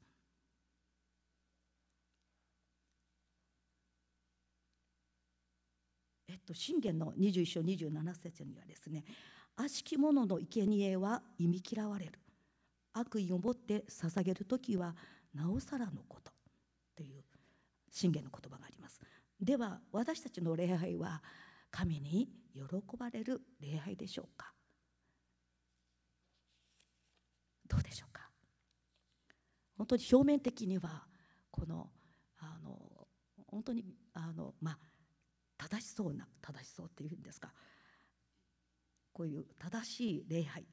[6.27, 9.03] えっと信玄の21章27節にはですね
[9.55, 12.13] 悪しき者の生贄は忌み嫌われる。
[12.93, 14.95] 悪意を持って捧げる時は
[15.33, 16.31] なおさらのこと
[16.95, 17.23] という
[17.91, 19.01] 信玄の言葉があります。
[19.39, 21.21] では私たちの礼拝は
[21.71, 22.63] 神に喜
[22.97, 24.53] ばれる礼拝でしょうか。
[27.67, 28.29] どうでしょうか？
[29.77, 31.05] 本当に表面的には
[31.51, 31.89] この
[32.39, 33.07] あの
[33.47, 34.77] 本当にあのまあ
[35.57, 37.53] 正しそうな正しそうっていうんですか？
[39.11, 40.65] こういう正しい礼拝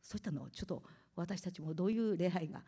[0.00, 0.82] そういったのをちょっと
[1.16, 2.62] 私たちもどういう礼拝が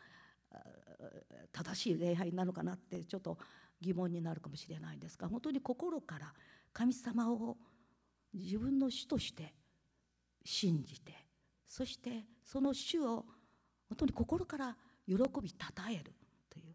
[1.53, 3.39] 正しい礼拝なのかなってちょっと
[3.81, 6.35] 疑問になるかもしれないんですが本当に心から
[6.73, 7.57] 神様を
[8.35, 9.55] 自分の主として
[10.45, 11.13] 信じて
[11.67, 13.25] そしてその主を
[13.91, 14.77] 本当に心から
[15.07, 16.15] 喜びたたえる
[16.49, 16.75] という。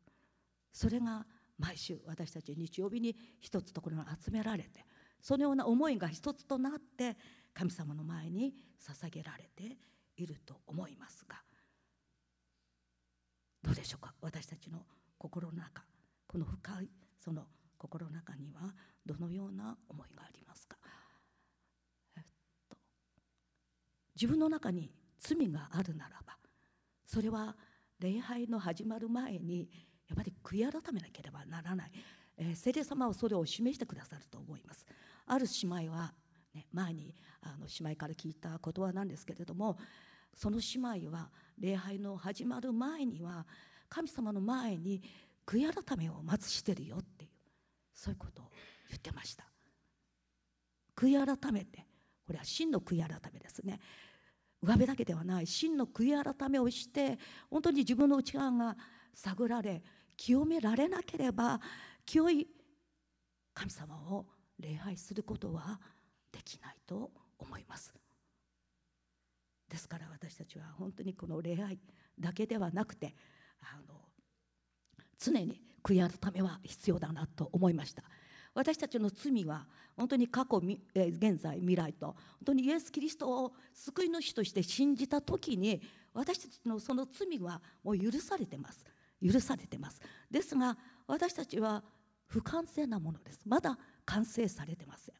[0.71, 1.25] それが
[1.57, 4.85] 毎週私たち日曜日に一つところに集められて
[5.21, 7.17] そのような思いが一つとなって
[7.53, 9.77] 神様の前に捧げられて
[10.17, 11.41] いると思いますが。
[13.63, 14.13] どうでしょうか？
[14.21, 14.85] 私たちの
[15.17, 15.83] 心の中
[16.27, 16.89] この深い
[17.19, 17.47] その
[17.77, 18.73] 心の中には
[19.05, 20.77] どのような思いがありますか、
[22.17, 22.23] えっ
[22.69, 22.77] と、
[24.15, 26.37] 自分の中に罪があるならば
[27.05, 27.55] それは
[27.99, 29.69] 礼拝の始まる前に
[30.07, 31.91] やっぱり悔い改めなければならない、
[32.37, 34.85] えー、聖霊様はそれを示してくださると思います。
[35.25, 36.13] ある姉妹は、
[36.53, 39.77] ね、前にあの姉妹から聞いた言葉なんですけれども
[40.33, 43.45] その姉妹は礼拝の始まる前には
[43.89, 45.01] 神様の前に
[45.45, 47.31] 悔い改めをまずしてるよっていう
[47.93, 48.45] そういうことを
[48.89, 49.45] 言ってました。
[50.95, 51.85] 悔い改めて
[52.25, 53.79] これは真の悔い改めですね。
[54.65, 55.47] 上辺だけではない。
[55.47, 57.17] 真の悔い改めをして
[57.49, 58.75] 本当に自分の内側が
[59.13, 59.83] 探られ
[60.17, 61.61] 清められなければ
[62.05, 62.47] 清い
[63.53, 64.25] 神様を
[64.59, 65.79] 礼拝することは
[66.31, 67.93] できないと思います。
[69.69, 71.77] ですから私たちは本当にこの礼拝
[72.19, 73.15] だけではなくて
[73.61, 73.99] あの
[75.17, 78.03] 常に悔い改めは必要だなと思いました。
[78.55, 80.61] 私たちの罪は本当に過去
[80.95, 85.81] 現在未来と本当にイエス・キリストを救い主として信じた時に
[86.13, 88.83] 私たちのその罪はもう許されてます。
[89.21, 90.01] 許されてます。
[90.31, 91.83] ですが私たちは
[92.27, 93.41] 不完全なものです。
[93.45, 95.15] まだ完成されてません。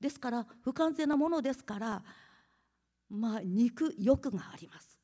[0.00, 2.02] ですから不完全なものですから
[3.10, 4.98] まあ肉欲があります。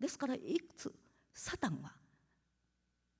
[0.00, 0.92] ですからいくつ
[1.34, 1.92] サタンは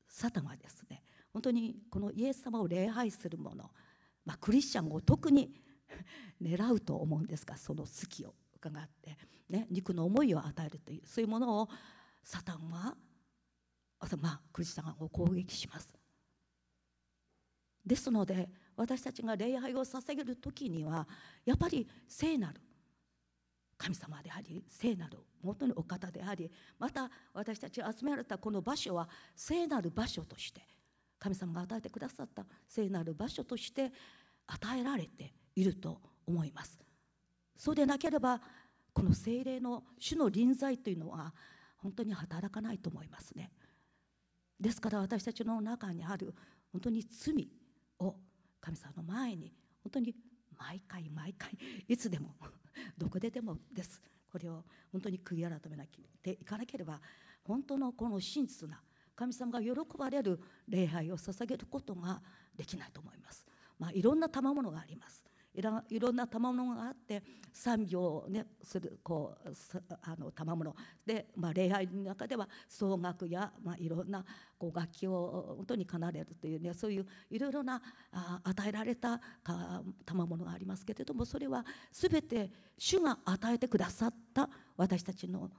[0.08, 1.02] サタンはですね
[1.32, 3.70] 本当にこのイエス様を礼拝する者、
[4.24, 5.54] まあ、クリスチャンを特に
[6.40, 9.16] 狙うと思うんですがその好きを伺って、
[9.48, 11.68] ね、肉の思いを与えるというそういうものを
[12.22, 12.96] サタンは
[14.20, 15.88] まあ、クリスチャンを攻撃します。
[17.86, 21.06] ですので私たちが礼拝を捧げる時には
[21.44, 22.60] やっぱり聖なる
[23.76, 30.60] 神様であり聖なる元にお方でありまた私たちが集められたこの場所は聖なる場所として
[31.22, 33.92] 神様が与えてくださった聖なる場所として
[34.48, 36.80] 与えられていると思います。
[37.56, 38.40] そうでなければ
[38.92, 41.32] この精霊の主の臨在というのは
[41.76, 43.52] 本当に働かないと思いますね。
[44.58, 46.34] ですから私たちの中にある
[46.72, 47.48] 本当に罪
[48.00, 48.16] を
[48.60, 49.52] 神様の前に
[49.84, 50.16] 本当に
[50.58, 51.56] 毎回毎回
[51.86, 52.34] いつでも
[52.98, 54.02] どこででもです。
[54.28, 57.00] これを本当に悔い改めなきゃいかなければ
[57.44, 58.80] 本当のこの真実な
[59.14, 62.20] 神様が喜ばれる礼拝を捧げることが
[62.56, 63.46] できないと思います。
[63.78, 65.22] まあ、いろんな賜物があります。
[65.54, 69.52] いろんな賜物があって賛美を、ね、するこう
[70.00, 74.24] あの賜物で、まあ、礼拝の中では奏楽や、まあ、いろんな
[74.58, 77.82] こう楽器を本当に奏でるというねそういういろいろな
[78.12, 79.20] あ与えられた
[80.06, 84.48] 賜物がありますけれどもそれは全て主が与えてくださった
[84.78, 85.50] 私たちの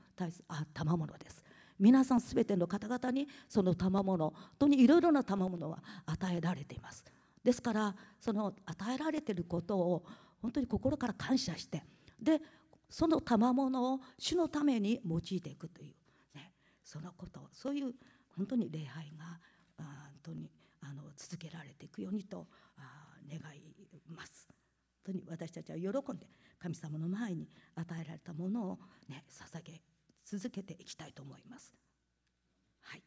[0.73, 1.43] 賜物です。
[1.84, 7.03] 皆さん全ての方々にその賜物本当にいろいろな賜物は与えられています。
[7.43, 10.05] ですからその与えられていることを
[10.41, 11.84] 本当に心から感謝して
[12.21, 12.39] で
[12.89, 15.93] その賜物を主のために用いていくという、
[16.38, 16.53] ね、
[16.86, 17.93] そのことそういう
[18.38, 19.25] 本当に礼拝が
[19.77, 19.88] 本
[20.23, 22.47] 当にあの続けられていくようにと
[23.29, 23.61] 願い
[24.07, 24.47] ます。
[25.05, 26.27] 本当に私たちは喜んで
[26.59, 28.79] 神様の前に与えられたものを、
[29.09, 29.81] ね、捧げ
[30.26, 31.74] 続けていきたいと思います。
[32.82, 33.03] はい。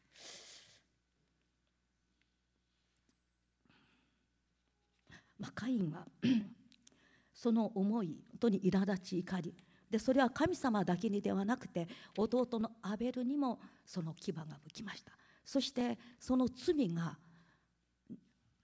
[5.39, 6.07] まあ、カインは
[7.35, 9.55] その思い本当に苛立ち怒り。
[9.91, 11.87] でそれは神様だけにではなくて
[12.17, 15.13] 弟のアベルにもその牙が向きました。
[15.45, 17.17] そしてその罪が、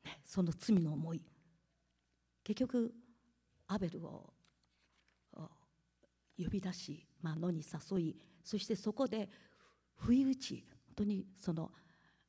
[0.05, 1.22] ね、その罪の思い。
[2.42, 2.92] 結局
[3.68, 4.32] アベルを
[6.38, 9.28] 呼び出し、まあ、野に誘いそしてそこで
[9.97, 11.70] 不意打ち本当にその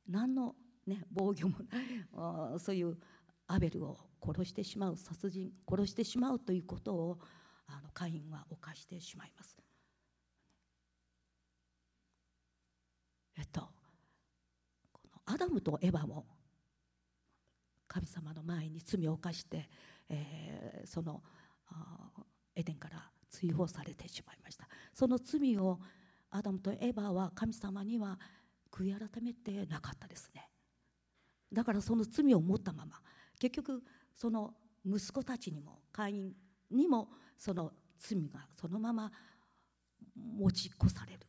[0.08, 0.54] 何の、
[0.86, 2.98] ね、防御もない そういう
[3.46, 7.18] アベルを殺してしまう殺人殺してしまうということを
[7.66, 9.56] あのカインは犯してしまいます。
[13.36, 13.68] えっと
[14.92, 16.26] このアダムとエバも
[17.88, 19.68] 神様の前に罪を犯して、
[20.08, 21.22] えー、その
[22.54, 25.80] エデンから追放されてしまいましたその罪を
[26.34, 28.18] アダムとエバは神様には
[28.72, 30.48] 悔い改めてなかったですね
[31.52, 33.00] だからその罪を持ったまま
[33.38, 33.82] 結局
[34.16, 34.52] その
[34.84, 36.32] 息子たちにも会員
[36.72, 37.08] にも
[37.38, 39.12] その罪がそのまま
[40.16, 41.20] 持ち越される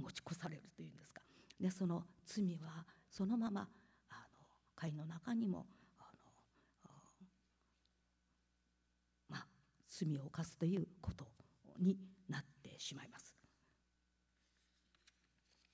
[0.00, 1.22] 持ち越されるというんですか
[1.60, 3.68] でその罪はそのまま
[4.10, 4.46] あの
[4.76, 5.66] 会の中にも
[5.98, 6.20] あの
[9.28, 9.46] まあ
[9.88, 11.26] 罪を犯すということ
[11.80, 11.98] に
[12.28, 13.31] なってしまいます。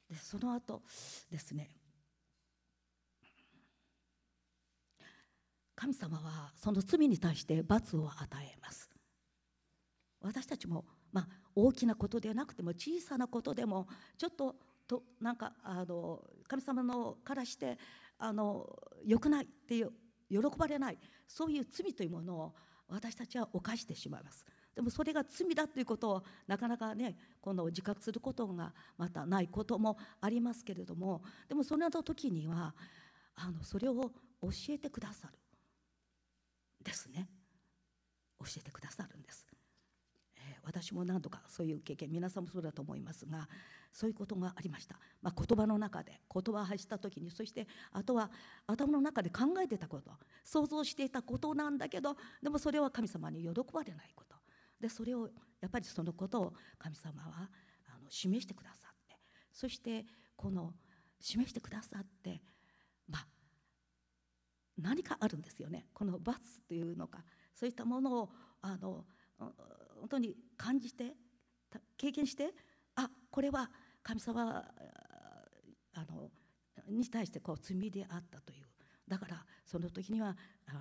[0.08, 0.82] でその後
[1.30, 1.70] ですね。
[5.74, 8.90] 神様はその罪に対して罰を与えます。
[10.20, 13.86] 私たちも、まあ、大きなことでなくても小さなことでも
[14.16, 14.56] ちょっと
[14.88, 17.78] となんかあの神様のからして
[18.18, 18.66] あの
[19.04, 19.92] 良くないっていう
[20.30, 20.98] 喜ばれない
[21.28, 22.54] そういう罪というものを
[22.88, 24.44] 私たちは犯してしまいます。
[24.78, 32.76] でもそれが罪だということをなかなかねこの自覚することがまたないこともありますけれどもでもその時には
[33.34, 33.94] あのそれを
[34.40, 35.34] 教えてくださる。
[36.80, 37.28] ですね。
[38.38, 39.18] 教えてくださる。
[39.18, 39.48] んです、
[40.36, 43.48] え、私も何度かそういう経験皆さんもそうだと思いますが
[43.92, 48.30] そういうことがありました、まあ、言葉の中で言葉を発した時にそしてあとは
[48.68, 50.12] 頭の中で考えてたこと
[50.44, 54.37] 想像していたことなんだけどでもそれは神様に喜ばれないこと。
[54.80, 55.28] でそれを
[55.60, 57.50] やっぱりそのことを神様は
[57.86, 59.18] あの示してくださって。
[59.52, 60.06] そして
[60.36, 60.74] この
[61.20, 62.40] 示してくださって
[63.08, 63.26] まあ
[64.78, 65.86] 何かあるんですよね。
[65.92, 67.24] この罰というのか
[67.54, 68.30] そういったものを
[68.62, 69.04] あの
[69.38, 71.16] 本当に感じて
[71.96, 72.54] 経験して
[72.94, 73.68] あこれは
[74.02, 74.64] 神様
[75.94, 76.30] あの
[76.88, 78.64] に対してこう罪であったという。
[79.08, 80.36] だからその時には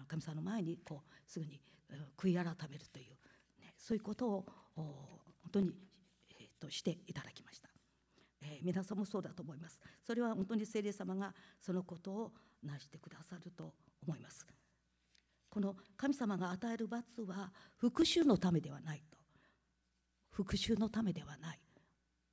[0.07, 1.59] 神様の前にこうすぐに
[2.15, 3.16] 悔い改めるという。
[3.77, 5.71] そういうことを本当に、
[6.31, 7.69] えー、としていただきました、
[8.41, 9.79] えー、皆さんもそうだと思います。
[10.05, 12.31] それは本当に聖霊様がそのことを
[12.63, 13.73] 成してくださると
[14.05, 14.45] 思います。
[15.49, 19.17] この神様が与える罰は復讐のためではないと。
[20.29, 21.59] 復讐のためではない。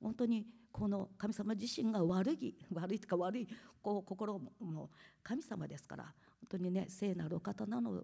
[0.01, 3.47] 本当にこの神様自身が悪い悪いとか悪い
[3.81, 4.89] こう心も
[5.23, 8.01] 神様ですから本当にね聖なるお方なの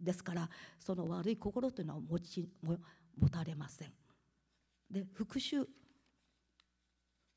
[0.00, 0.48] ですから
[0.78, 3.92] その悪い心というのは持ち持たれません。
[4.90, 5.64] で復讐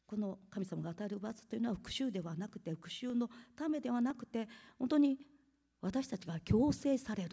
[0.07, 4.47] この神様が与える罰というのは復讐ではなくて復讐のためではなくて
[4.77, 5.17] 本当に
[5.81, 7.31] 私たちが強制される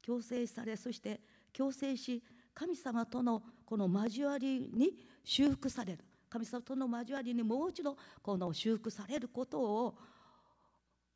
[0.00, 1.20] 強制されそして
[1.52, 2.22] 強制し
[2.54, 4.92] 神様とのこの交わりに
[5.24, 9.94] 修復される神様との交わりにもう一度この修復されることを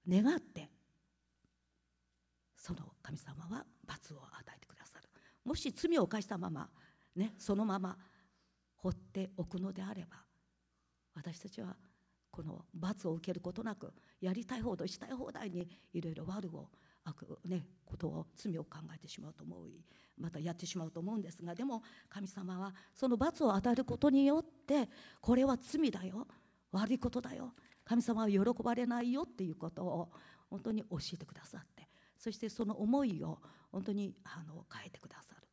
[0.09, 0.69] 願って
[2.67, 5.09] その神様は罰を与えてくださる。
[5.45, 6.69] もし罪を犯したまま、
[7.15, 7.97] ね、そのまま
[8.77, 10.17] 放っておくのであれば
[11.15, 11.77] 私たちは
[12.33, 16.69] この罰を受けることなくやりたい放題したい放題にいろいろ悪を
[17.05, 19.61] 悪、ね、ことを罪を考えてしまうと思う
[20.19, 24.89] またやってしまうと思うんですがでも神様はその罰を与えることによって
[25.21, 26.27] これは罪だよ
[26.73, 27.55] 悪いことだよ
[27.85, 30.11] 神様は喜ばれないよっていうことを
[30.51, 31.76] 本当に教えてくださって
[32.27, 33.39] そしてその思いを
[33.71, 35.47] 本当にあの変えてくださる。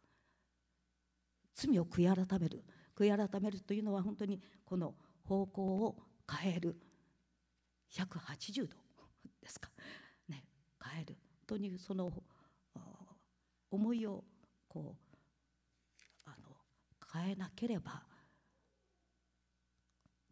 [1.53, 2.63] 罪を悔い改める。
[2.95, 5.95] 悔い改めるというのは本当にこの方向を
[6.28, 6.76] 変える。
[7.91, 8.76] 180度
[9.39, 9.69] ですか、
[10.28, 10.45] ね、
[10.84, 11.15] 変える。
[11.45, 12.11] 本当にその
[13.69, 14.24] 思いを
[14.67, 16.57] こうあの
[17.21, 18.01] 変えなければ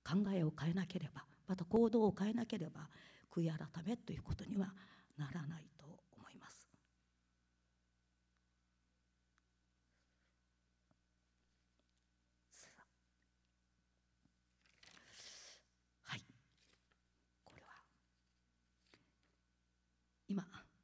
[0.04, 2.90] 考えを変えなければまた行動を変えなければ
[3.32, 4.74] 悔い改めということには
[5.20, 5.81] ならない今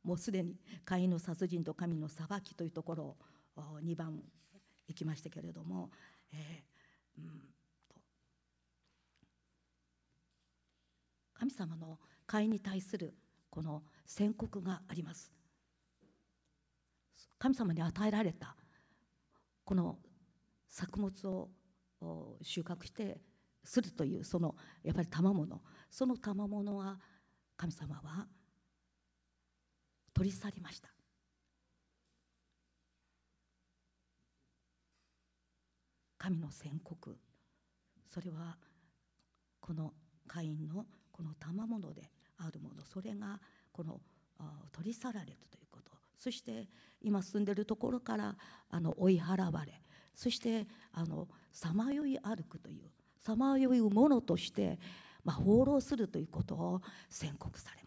[0.08, 0.56] もうすでに
[0.86, 3.18] 会員の殺人と神の裁きというところ
[3.58, 4.24] を2番
[4.88, 5.92] いきましたけれども、
[6.32, 7.42] えー、うん
[11.34, 13.14] 神様の会員に対する
[13.50, 15.30] この宣告があります。
[17.38, 18.56] 神様に与えられた
[19.66, 19.98] この
[20.70, 21.50] 作物を
[22.42, 23.20] 収穫して
[23.64, 25.62] するというそのやっぱり賜物。
[25.92, 26.98] その賜物は
[27.58, 28.26] 神様は
[30.18, 30.90] 取り去りました。
[36.18, 37.16] 神の宣告。
[38.12, 38.58] それは
[39.60, 39.94] この
[40.28, 42.10] 会員のこの賜物で
[42.40, 42.84] あるもの。
[42.84, 43.40] それが
[43.72, 44.02] この
[44.72, 45.92] 取り去られるということ。
[46.18, 46.68] そして
[47.00, 48.36] 今住んでるところから
[48.72, 49.84] あの追い払われ。
[50.16, 50.66] そして
[51.52, 52.90] さまよい歩くという
[53.20, 54.80] さまよいものとして、
[55.24, 57.87] まあ、放浪するということを宣告されます。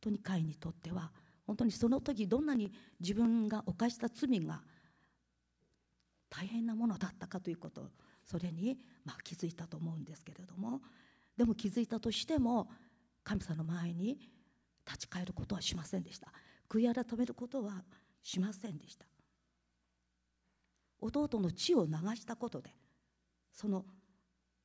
[0.00, 1.10] 当に会にとっては
[1.46, 4.60] 本当にその時どんなに自分が犯した罪が
[6.28, 7.82] 大変なものだったかということ
[8.24, 10.80] それにま気づいたと思うんですけれども
[11.36, 12.68] でも気づいたとしても
[13.24, 14.18] 神様の前に
[14.86, 16.32] 立ち返ることはしませんでした。
[16.68, 17.82] 悔い改めることは
[18.22, 19.06] しませんでした。
[21.00, 22.70] 弟の血を流したことで
[23.52, 23.84] その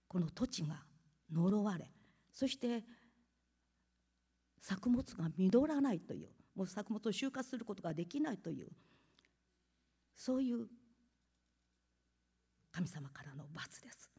[0.08, 0.84] この土地が
[1.32, 1.90] 呪われ
[2.32, 2.84] そして
[4.66, 8.70] 作物が実らないというもう作物を収穫することができないという
[10.16, 10.66] そういう
[12.72, 14.10] 神様からの罰です。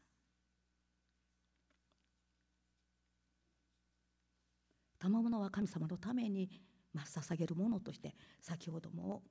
[4.99, 6.49] 賜物は神様のために、
[6.93, 9.23] まあ、捧げるものとして先ほども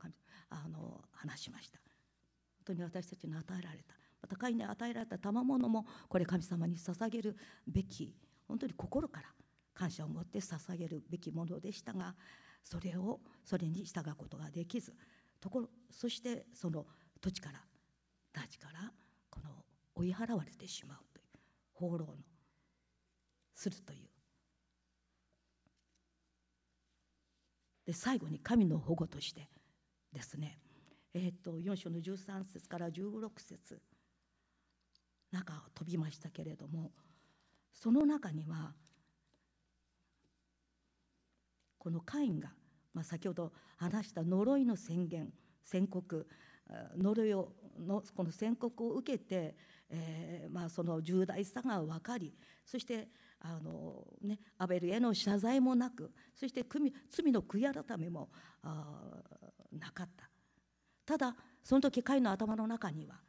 [0.50, 1.78] あの話しました。
[2.58, 3.94] 本当に私たちに与えられた。
[4.20, 7.36] また神に与えられた賜物もこれ神様に捧げる
[7.66, 8.14] べき
[8.46, 9.28] 本当に心から
[9.76, 12.14] 感謝を持って捧げるべきものでしたが
[12.64, 14.94] それをそれに従うことができず
[15.40, 16.86] ところそしてその
[17.20, 17.60] 土地から
[18.32, 18.90] 大地から
[19.30, 19.50] この
[19.94, 21.26] 追い払われてしまうという
[21.74, 22.14] 放浪の
[23.54, 24.08] するという。
[27.86, 29.48] で最後に神の保護として
[30.12, 30.58] ですね
[31.14, 33.80] えー、と4章の13節から16節
[35.32, 36.90] 中を飛びましたけれども
[37.72, 38.74] その中には
[41.86, 42.48] このカインが、
[42.92, 45.32] まあ、先ほど話した呪いの宣言
[45.62, 46.26] 宣告
[46.98, 49.54] 呪いをのこの宣告を受けて、
[49.88, 52.34] えーまあ、その重大さが分かり
[52.64, 53.06] そして
[53.38, 56.64] あの、ね、アベルへの謝罪もなくそして
[57.08, 58.30] 罪の悔い改めも
[58.64, 59.22] あ
[59.70, 60.28] なかった。
[61.04, 63.20] ただその時彼の頭の中には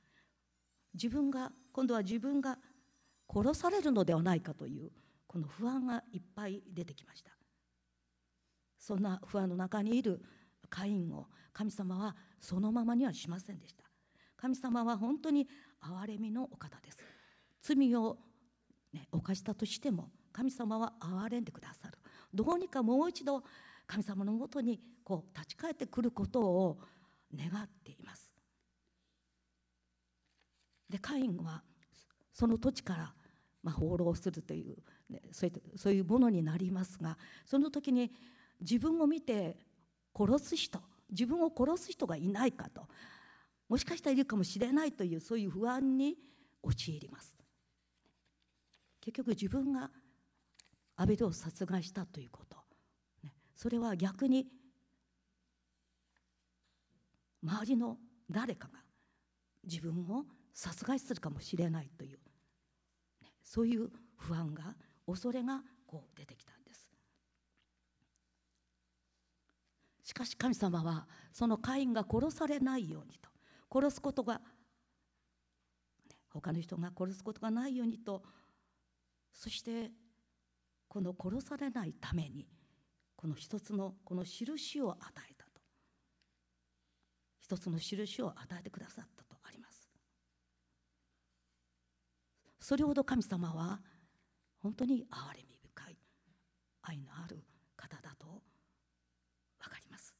[0.95, 2.57] 自分が今度は自分が
[3.31, 4.89] 殺されるのではないかという
[5.27, 7.36] この不安がいっぱい出てきました。
[8.77, 10.21] そんな不安の中にいる
[10.69, 13.83] カインを神様はそのままにはしませんでした。
[14.35, 15.47] 神様は本当に
[15.81, 16.97] 憐れみのお方です。
[17.61, 18.17] 罪を、
[18.93, 21.97] ね、犯したとしても神様は憐れんでくださる。
[22.33, 23.43] どうにかもう一度
[23.87, 26.77] 神様のもとにこう立ち返ってくることを
[27.35, 28.31] 願っています。
[30.89, 31.63] でカインは
[32.31, 33.13] その土地から
[33.63, 34.77] まあ放浪するという、
[35.09, 38.11] ね、そういそういうものになりますがその時に
[38.59, 39.57] 自分を見て
[40.17, 42.87] 殺す人自分を殺す人がいないかと
[43.69, 46.15] もしかしたらいるかもしれないというそういう不安に
[46.63, 47.35] 陥ります。
[49.01, 49.89] 結局自分が
[50.95, 52.57] アベルを殺害したということ、
[53.55, 54.47] それは逆に
[57.43, 57.97] 周りの
[58.29, 58.79] 誰かが
[59.63, 62.19] 自分を殺害するかもしれないという、
[63.43, 66.89] そういう不安が恐れがこう出てきたんです
[70.03, 73.29] しかし神様はそのカインが殺されないようにと。
[73.71, 74.41] 殺すことが、
[76.29, 78.23] 他の人が殺すことがないようにと。
[79.33, 79.91] そして
[80.87, 82.47] この殺されないために
[83.15, 84.99] この一つのこの印を与
[85.29, 85.61] えたと。
[87.39, 89.87] 一つの印を与えてくださったとあります。
[92.59, 93.79] それほど神様は
[94.59, 95.97] 本当に憐れみ深い
[96.81, 97.43] 愛のある
[97.75, 98.41] 方だと
[99.67, 100.15] 分かります。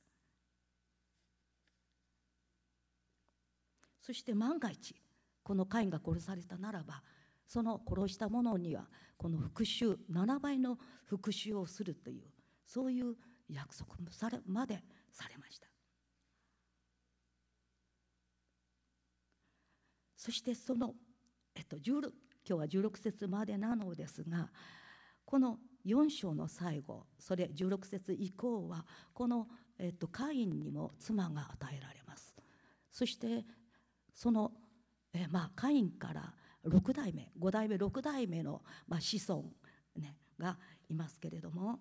[4.01, 4.95] そして万が一
[5.43, 7.01] このカインが殺されたならば
[7.45, 8.87] その殺した者には
[9.17, 12.23] この復讐7倍の復讐をするという
[12.65, 13.15] そういう
[13.49, 15.67] 約束もされまでされました。
[20.15, 20.93] そしてその、
[21.55, 22.11] えっと、16
[22.47, 24.49] 今日は16節までなのですが
[25.25, 25.57] この
[25.87, 29.47] 4章の最後それ16節以降はこの、
[29.79, 32.35] えっと、カインにも妻が与えられます
[32.91, 33.45] そして
[34.13, 34.51] その、
[35.13, 36.33] えまあ、カインから
[36.65, 39.45] 6代目5代目6代目の、まあ、子孫、
[39.95, 40.57] ね、が
[40.89, 41.79] いますけれども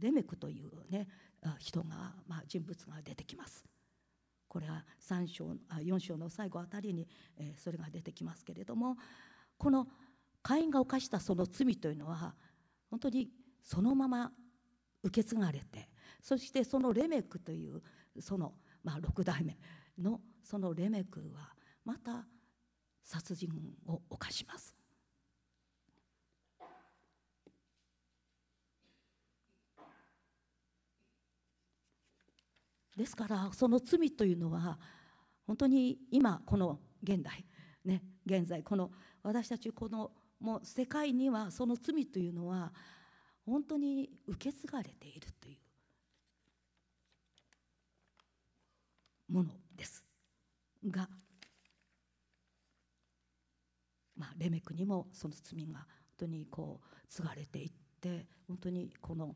[0.00, 1.08] レメクという、ね、
[1.58, 3.64] 人が、まあ、人物が出てきます。
[4.48, 8.96] これは3章あ4章の最後あたりに、え、それが出てきますけれども
[9.58, 9.86] この
[10.42, 12.34] 会員が犯したその罪というのは
[12.96, 13.28] 本当に
[13.62, 14.32] そのまま
[15.02, 15.90] 受け継がれて
[16.22, 17.82] そしてそのレメクという
[18.20, 19.58] その、まあ、6代目
[20.02, 21.52] のそのレメクは
[21.84, 22.24] また
[23.04, 23.50] 殺人
[23.86, 24.74] を犯します。
[32.96, 34.78] ですからその罪というのは
[35.46, 37.44] 本当に今この現代
[37.84, 38.90] ね現在この
[39.22, 42.72] 私たちこのもう世界にはその罪というのは
[43.44, 45.56] 本当に受け継がれているとい
[49.28, 50.04] うものです。
[50.84, 51.08] が、
[54.16, 55.86] まあ、レメクにもその罪が本
[56.18, 57.70] 当にこう継がれていっ
[58.00, 59.34] て本当にこの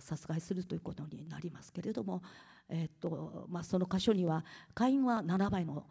[0.00, 2.22] 殺害するということになりますけれども、
[2.68, 5.86] えーとまあ、その箇所には会員は7倍の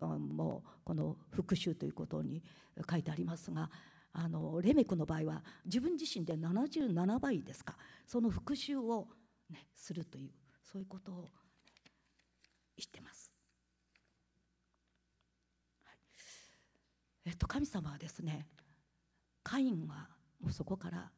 [0.00, 2.42] もうこの復讐ということに
[2.90, 3.70] 書いてありますが
[4.18, 7.76] あのレメクの場合は自分自身で77倍ですか。
[8.06, 9.08] その復讐を、
[9.50, 10.30] ね、するという
[10.62, 11.30] そういうことを
[12.78, 13.30] 言ってます。
[15.84, 15.96] はい、
[17.26, 18.46] えっと神様はですね
[19.42, 20.08] カインは
[20.40, 21.10] もうそこから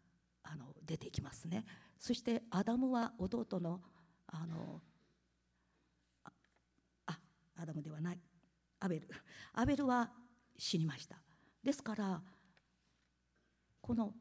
[0.43, 1.65] あの出ていきますね。
[2.01, 3.81] そしてアダムは弟の
[4.27, 4.83] あの
[7.07, 7.17] あ
[7.59, 8.19] アダムではない
[8.81, 9.09] アベル。
[9.53, 10.11] アベルは
[10.57, 11.23] 死にました。
[11.63, 12.23] ですから
[13.81, 14.13] この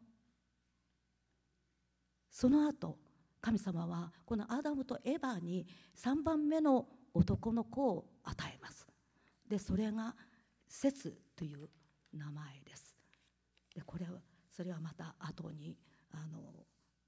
[2.29, 2.97] その後
[3.41, 8.85] 神様はこのアダムとエヴァに3番目の男の子を与えます。
[9.47, 10.15] でそれが
[10.67, 11.69] セツという
[12.13, 12.95] 名前です。
[13.73, 14.19] でこれは
[14.51, 15.77] それはまた後に
[16.11, 16.41] あの、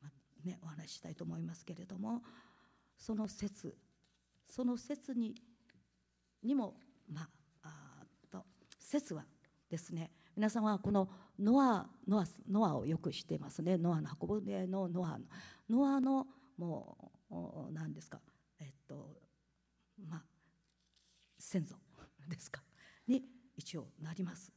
[0.02, 0.10] ま
[0.44, 2.22] ね、お話ししたいと思いますけれども
[2.98, 3.76] その説
[4.48, 5.36] その説に
[6.44, 6.76] にも
[7.12, 7.28] ま
[7.64, 8.46] ああと
[8.80, 9.26] 説は
[9.70, 13.78] ですね皆さんはこのノアノアノアをよく知ってますね。
[13.78, 15.26] ノアの箱舟のノアの
[15.70, 16.28] ノアの
[16.58, 17.12] も
[17.70, 18.22] う何ですか。
[18.58, 19.18] えっと
[20.08, 20.24] まあ
[21.38, 21.76] 先祖
[22.30, 22.64] ですか。
[23.06, 23.22] に
[23.58, 24.50] 一応なります。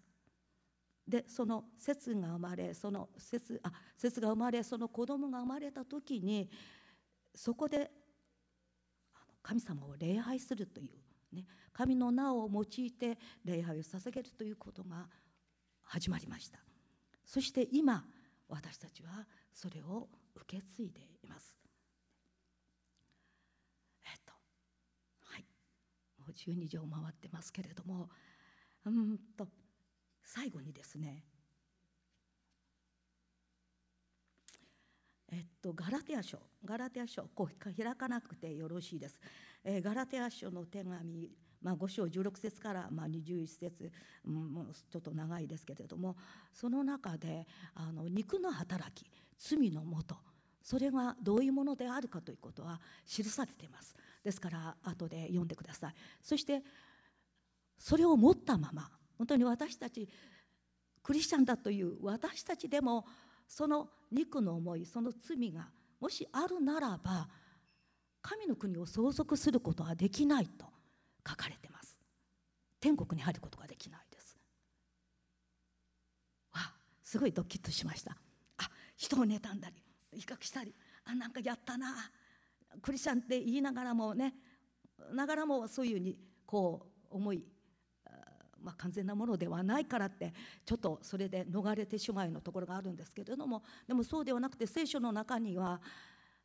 [1.09, 6.49] でその節が生まれその節あ節が生まれその子供が生まれた時に
[7.35, 7.91] そこで
[9.43, 10.85] 神様を礼拝するとい
[11.33, 15.09] う、ね、神の名を用いて礼拝を捧げるということが
[15.93, 16.59] 始まりました。
[17.27, 18.03] そして今
[18.49, 21.59] 私たちはそれを受け継いでいます。
[24.07, 24.33] えっと
[25.27, 25.45] はい。
[26.19, 28.09] もう12条回ってますけれども
[28.87, 29.47] うんと
[30.25, 31.25] 最後にですね
[35.31, 39.21] えっと、ガラテヤ書ガラテヤ書こう開かなくてよろしいです、
[39.65, 41.31] えー、ガラテヤ書の手紙、
[41.63, 43.91] まあ、5章16節から、まあ、21節、
[44.27, 46.17] うん、ちょっと長いですけれども
[46.53, 50.17] その中であの肉の働き罪のもと
[50.63, 53.97] それがどういうものであるかということは記されています。
[54.23, 55.95] ですから後で読んでください。
[56.23, 56.63] そして
[57.79, 58.89] それを持ったまま
[59.19, 60.09] 本当に私たち
[61.03, 63.05] クリスチャンだという私たちでも
[63.49, 65.69] その肉の思いその罪が
[66.01, 67.29] もしあるならば
[68.21, 70.72] 神の国を相続することはできないと。
[71.29, 71.99] 書かれてます。
[72.81, 74.39] 天国に入ることができないです。
[76.53, 78.17] わすごいドキッとしました。
[78.59, 82.11] あ人を妬んだり威嚇したりあなんかやったな
[82.81, 84.35] クリスチャンって言いながらもね
[85.13, 87.45] ながらもそういうふうにこう思い
[88.63, 90.33] まあ、完全なものではないからって
[90.65, 95.81] ちょっとそれで逃れてしまうのところがあるんですけれどもでもそうではなくて聖書の中には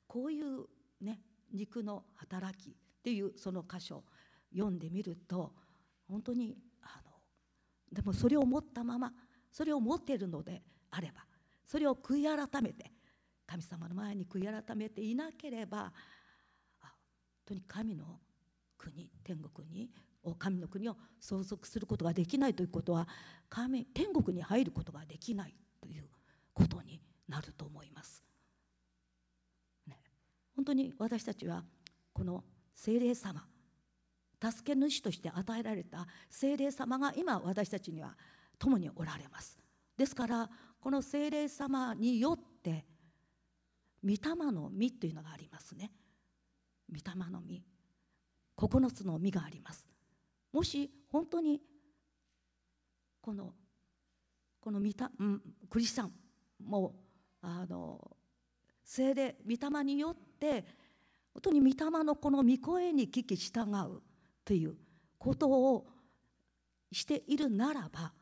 [0.07, 0.65] こういう
[1.01, 1.19] ね
[1.53, 2.73] 肉の働きっ
[3.03, 4.03] ていうその箇所
[4.51, 5.53] 読んでみると
[6.07, 7.11] 本当にあの
[7.91, 9.11] でもそれを持ったまま
[9.51, 11.25] それを持っているのであれば
[11.65, 12.91] それを悔い改めて
[13.45, 15.91] 神様の前に悔い改めていなければ
[16.81, 16.91] 本
[17.45, 18.19] 当に神の
[18.77, 19.89] 国天国に
[20.37, 23.07] 神の国を相続することができないということは
[23.49, 26.05] 神天国に入ることができないという
[26.53, 28.23] ことになると思います。
[29.85, 29.99] ね、
[30.55, 31.63] 本当に私たちは
[32.13, 32.43] この
[32.75, 33.45] 精霊様
[34.41, 38.15] 助け主として与えられた精霊様が今私たちには
[38.59, 39.57] 共におられます。
[39.97, 42.85] ですからこの精霊様によって
[44.03, 45.91] 御霊の実というのがありますね。
[46.89, 47.63] 御霊の実
[48.57, 49.85] 9つの実があります
[50.51, 51.61] もし本当に
[53.21, 53.53] この
[54.59, 56.11] この御た、うん、クリスチャン
[56.63, 56.95] も
[57.41, 58.17] あの
[58.83, 60.65] 精霊御霊によって
[61.33, 64.01] 本当に御霊のこの御声に聞き従う
[64.47, 64.77] という
[65.19, 65.85] ことを
[66.93, 68.13] しているならば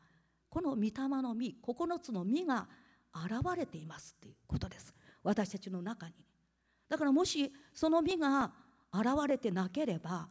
[0.48, 0.90] この御霊
[1.22, 2.66] の実9つの実が
[3.14, 4.92] 現れていますということです。
[5.22, 6.14] 私たちの中に。
[6.88, 8.52] だからもしその実が
[8.92, 10.28] 現れてなければ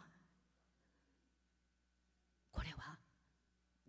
[2.51, 2.97] これは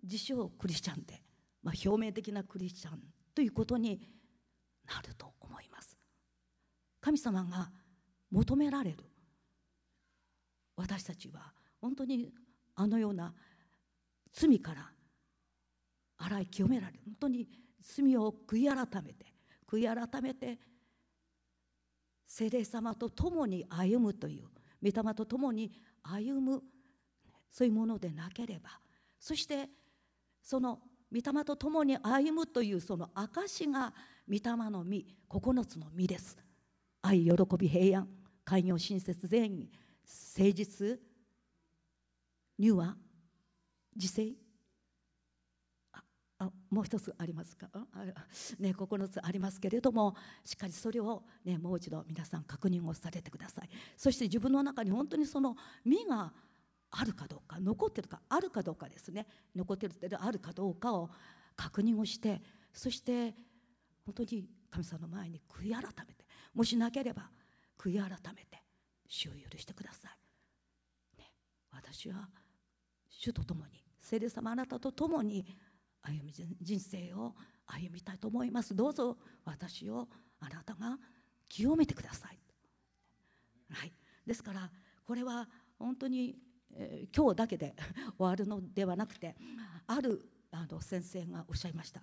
[0.01, 1.21] 自称クリスチャンで、
[1.65, 3.01] まあ、表面的なクリスチャン
[3.35, 4.01] ということに
[4.87, 5.99] なると思います。
[7.01, 7.73] 神様が
[8.31, 8.99] 求められる。
[10.77, 12.33] 私たちは本当に
[12.74, 13.33] あのような
[14.33, 14.91] 罪から
[16.18, 17.01] 洗い清められる。
[17.05, 17.49] 本当に
[17.81, 19.27] 罪を悔い改めて
[19.66, 20.59] 悔い改めて
[22.27, 24.45] 聖霊様と共に歩むという
[24.83, 25.72] 御霊と共に
[26.03, 26.62] 歩む
[27.51, 28.70] そういうものでなければ
[29.18, 29.68] そして
[30.43, 30.81] その
[31.12, 33.93] 御霊と共に歩むというその証が
[34.29, 36.37] 御霊の実9つの実です。
[37.03, 38.09] 愛喜び平安
[38.45, 39.70] 開業親切善意
[40.37, 41.01] 誠実
[42.59, 42.97] 乳和？
[43.95, 44.35] 自制？
[46.39, 47.71] あもう一つありますか？
[48.59, 53.69] ね、9つありますけれどもしっかりそれを、ね、もう一度皆さん確認をされてください。
[53.97, 56.33] そして自分の中に本当にその実が
[56.91, 59.27] あるかどうか残ってるかあるかどうかですね。
[59.55, 61.11] 残ってるってあるかどうかを
[61.57, 62.43] 確認をして
[62.73, 63.35] そして
[64.05, 67.31] 本当に神様の前に悔い改めてもしなければ
[67.79, 68.63] 悔い改めて
[69.09, 70.09] 主を許してくださ
[71.17, 71.33] い、ね、
[71.73, 72.29] 私は
[73.19, 75.45] 主と共に聖霊様あなたと共に
[76.03, 77.35] 歩み人生を
[77.67, 78.77] 歩みたいと思います。
[78.77, 80.09] どうぞ私を
[80.39, 80.99] あなたが
[81.49, 82.39] 清めてください、
[83.73, 83.93] はい、
[84.27, 84.71] ですから
[85.05, 85.49] これは
[85.79, 86.37] 本当に、
[86.75, 87.75] えー、今日だけで
[88.19, 89.37] 終わるのではなくて
[89.87, 92.03] あるあの先生がおっしゃいました。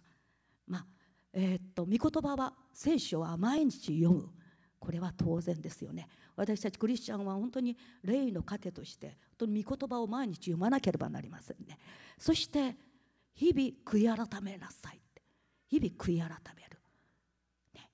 [0.68, 0.88] まあ
[1.34, 4.30] えー、っと御言葉は聖書は毎日読む。
[4.80, 6.10] これは当然ですよね。
[6.36, 11.78] 私たちクリスチャンは本当に霊の糧として本当に御言葉を毎日読まなければなりませんね。
[12.18, 12.76] そして
[13.36, 15.00] 日々悔い改めなさい
[15.74, 16.78] 日々悔い改める、
[17.74, 17.90] ね、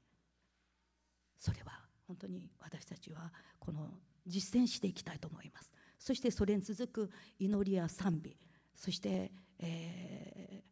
[1.40, 3.88] それは本当に私たちはこの
[4.28, 5.72] 実践していきたいと思います。
[5.98, 8.36] そしてそれに続く祈りや賛美。
[8.76, 10.64] そして、え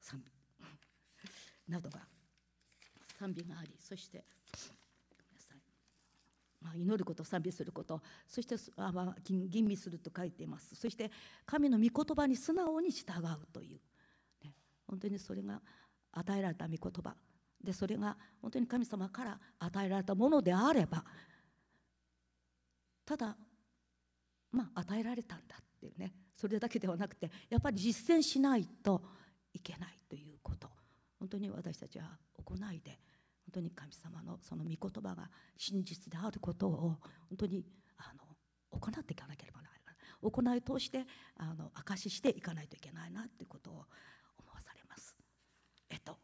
[0.00, 0.32] ー、賛美。
[1.72, 2.06] などが
[3.18, 4.24] 賛美がありそして、
[6.76, 8.00] 祈ること賛美すること。
[8.26, 8.56] そして、
[9.48, 10.74] 吟味すると書いています。
[10.74, 11.10] そして
[11.46, 13.80] 神の御言葉に素直に従うという、
[14.44, 14.54] ね、
[14.86, 15.60] 本当にそれが
[16.12, 17.14] 与えられた御言葉
[17.62, 21.04] でそれが本当に神様から与えられたものであれば
[23.04, 23.36] ただ
[24.50, 26.12] まあ与えられたんだっていうね。
[26.36, 29.02] それだけではなくてやっぱり実践しないと
[29.52, 30.68] いけないということ。
[31.18, 32.98] 本当に私たちは行いで
[33.52, 36.96] 当に神様のその御言葉が真実であることを
[37.28, 37.64] 本当に
[37.98, 38.24] あの
[38.70, 41.04] 行っていかなければならない行い通して
[41.36, 45.16] あの証ししていかないといけないなということを思わされます。
[45.90, 46.16] えっと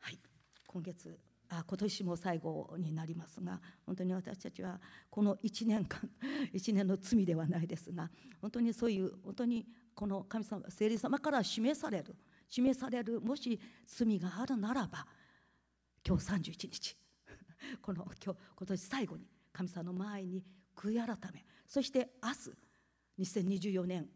[0.00, 0.18] はい
[0.66, 1.18] 今月
[1.48, 4.80] あ今年も最後になりますが本当に私たちは
[5.10, 6.00] この1年間
[6.54, 12.16] 1年の罪ではないですが本当にそういう本当にこの神様聖霊様から示される
[12.48, 15.06] 示されるもし罪があるならば
[16.06, 16.96] 今日31日。
[17.80, 20.44] この今日今年最後に神様の前に
[20.74, 21.44] 悔い改め。
[21.66, 22.30] そして明
[23.24, 24.10] 日2024年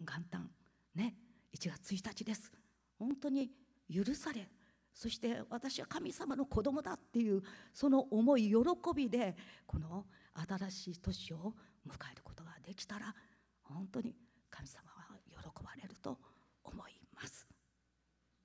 [0.00, 0.50] 元旦
[0.94, 1.14] ね
[1.52, 2.50] 1月1日です。
[2.98, 3.52] 本当に
[3.92, 4.50] 許され。
[4.94, 7.42] そして私は神様の子供だっていう
[7.74, 8.56] その思い喜
[8.94, 11.54] びでこの新しい年を
[11.86, 13.14] 迎えることができたら
[13.62, 14.16] 本当に
[14.48, 16.18] 神様は喜ばれると
[16.64, 17.46] 思います。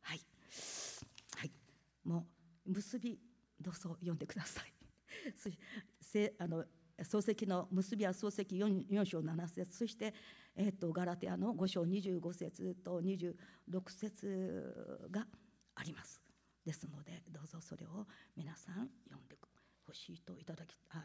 [0.02, 0.22] はい、
[1.38, 1.52] はい、
[2.04, 2.41] もう
[2.72, 3.20] 結び
[3.60, 4.74] どうぞ読んでください。
[6.40, 6.66] あの
[7.00, 9.76] 漱石の結びは漱石 4, 4章7節。
[9.76, 10.14] そして、
[10.56, 13.34] えーと、ガラテアの5章25節と26
[13.90, 15.28] 節が
[15.76, 16.22] あります。
[16.66, 18.06] ですのでどうぞそれを
[18.36, 19.36] 皆さん読んで
[19.88, 21.04] ほしいといただきあ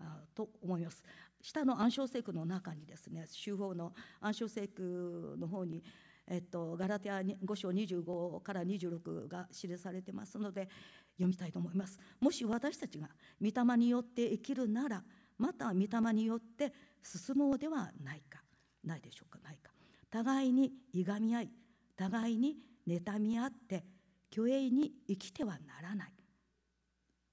[0.00, 1.02] あと思います。
[1.40, 5.82] 下の暗唱聖句の中にですね修法の暗唱聖句の方に
[6.30, 10.68] えっと、ガラテア5章25から26が記されてますので
[11.16, 11.98] 読みたいと思います。
[12.20, 13.08] もし私たちが
[13.40, 15.02] 御霊によって生きるなら
[15.38, 16.72] また御霊によって
[17.02, 18.42] 進もうではないか。
[18.84, 19.38] ないでしょうか？
[19.42, 19.72] ないか。
[20.10, 21.50] 互いにいがみ合い
[21.96, 22.56] 互いに
[22.86, 23.84] 妬み合って
[24.32, 26.12] 虚栄に生きてはならない。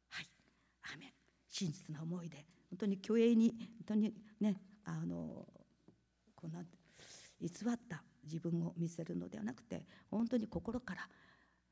[0.10, 0.30] はい。
[0.94, 1.10] アメン。
[1.50, 2.46] 真実な思いで。
[2.70, 5.48] 本当に虚栄に本当にねあの
[6.36, 6.64] こうな
[7.42, 11.08] 偽った自分を見せるのではなくて本当に心から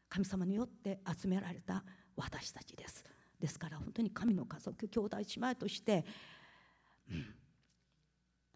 [0.09, 1.83] 神様によって集められた
[2.15, 3.03] 私たちです。
[3.39, 6.05] ですから本当に神の家族兄弟姉妹として、
[7.11, 7.25] うん、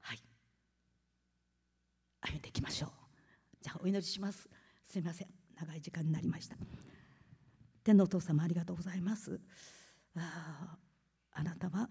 [0.01, 0.19] はい。
[2.21, 2.89] 歩んでいきましょう。
[3.61, 4.47] じゃあお祈りします。
[4.85, 5.27] すみません。
[5.59, 6.55] 長い時間になりました。
[7.83, 9.39] 天のお父様ありがとうございます。
[10.15, 10.77] あ
[11.31, 11.89] あなたは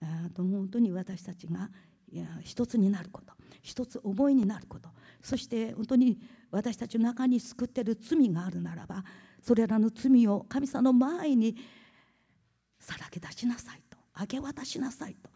[0.00, 1.70] あ本当に私たちが
[2.42, 3.32] 一つになること。
[3.62, 4.88] 一つ思いになること。
[5.22, 6.18] そして本当に
[6.50, 9.04] 私たちの中に救っている罪があるならば
[9.42, 11.56] それらの罪を神様の前に
[12.78, 13.98] さらけ出しなさいと。
[14.18, 15.30] 明け渡しなさいと。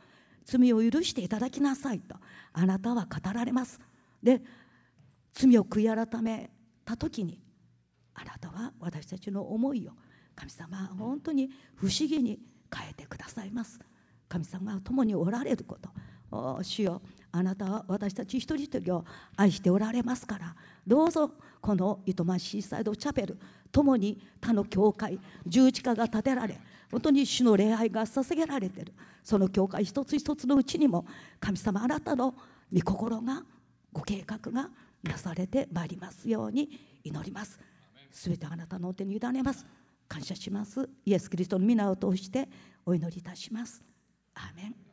[0.45, 2.17] 罪を許していただきなさいと。
[2.53, 3.81] あなたは語られます。
[4.23, 4.43] で
[5.35, 6.51] 罪を悔い改め
[6.85, 7.41] た時に
[8.15, 9.93] あなたは私たちの思いを
[10.35, 12.39] 神様は本当に不思議に
[12.75, 13.79] 変えてくださいます。
[14.29, 15.91] 神様が共におられること。
[16.63, 19.05] 主よあなたは私たち一人一人を
[19.37, 20.55] 愛しておられますから
[20.87, 21.31] どうぞ
[21.61, 23.39] この糸満シーサイドチャペル
[23.71, 26.59] 共に他の教会十字架が建てられ
[26.91, 28.93] 本当に主の礼拝が捧げられている。
[29.23, 31.07] その教会一つ一つのうちにも
[31.41, 32.35] 神様あなたの
[32.71, 33.43] 御心が
[33.91, 34.69] ご計画が
[35.03, 36.69] なされてまいりますように
[37.03, 37.59] 祈ります。
[38.11, 39.65] すべてあなたのお手に委ねます。
[40.07, 40.87] 感謝します。
[41.07, 42.47] イエス・キリストの皆を通して
[42.85, 43.83] お祈りいたします。
[44.35, 44.92] アーメン。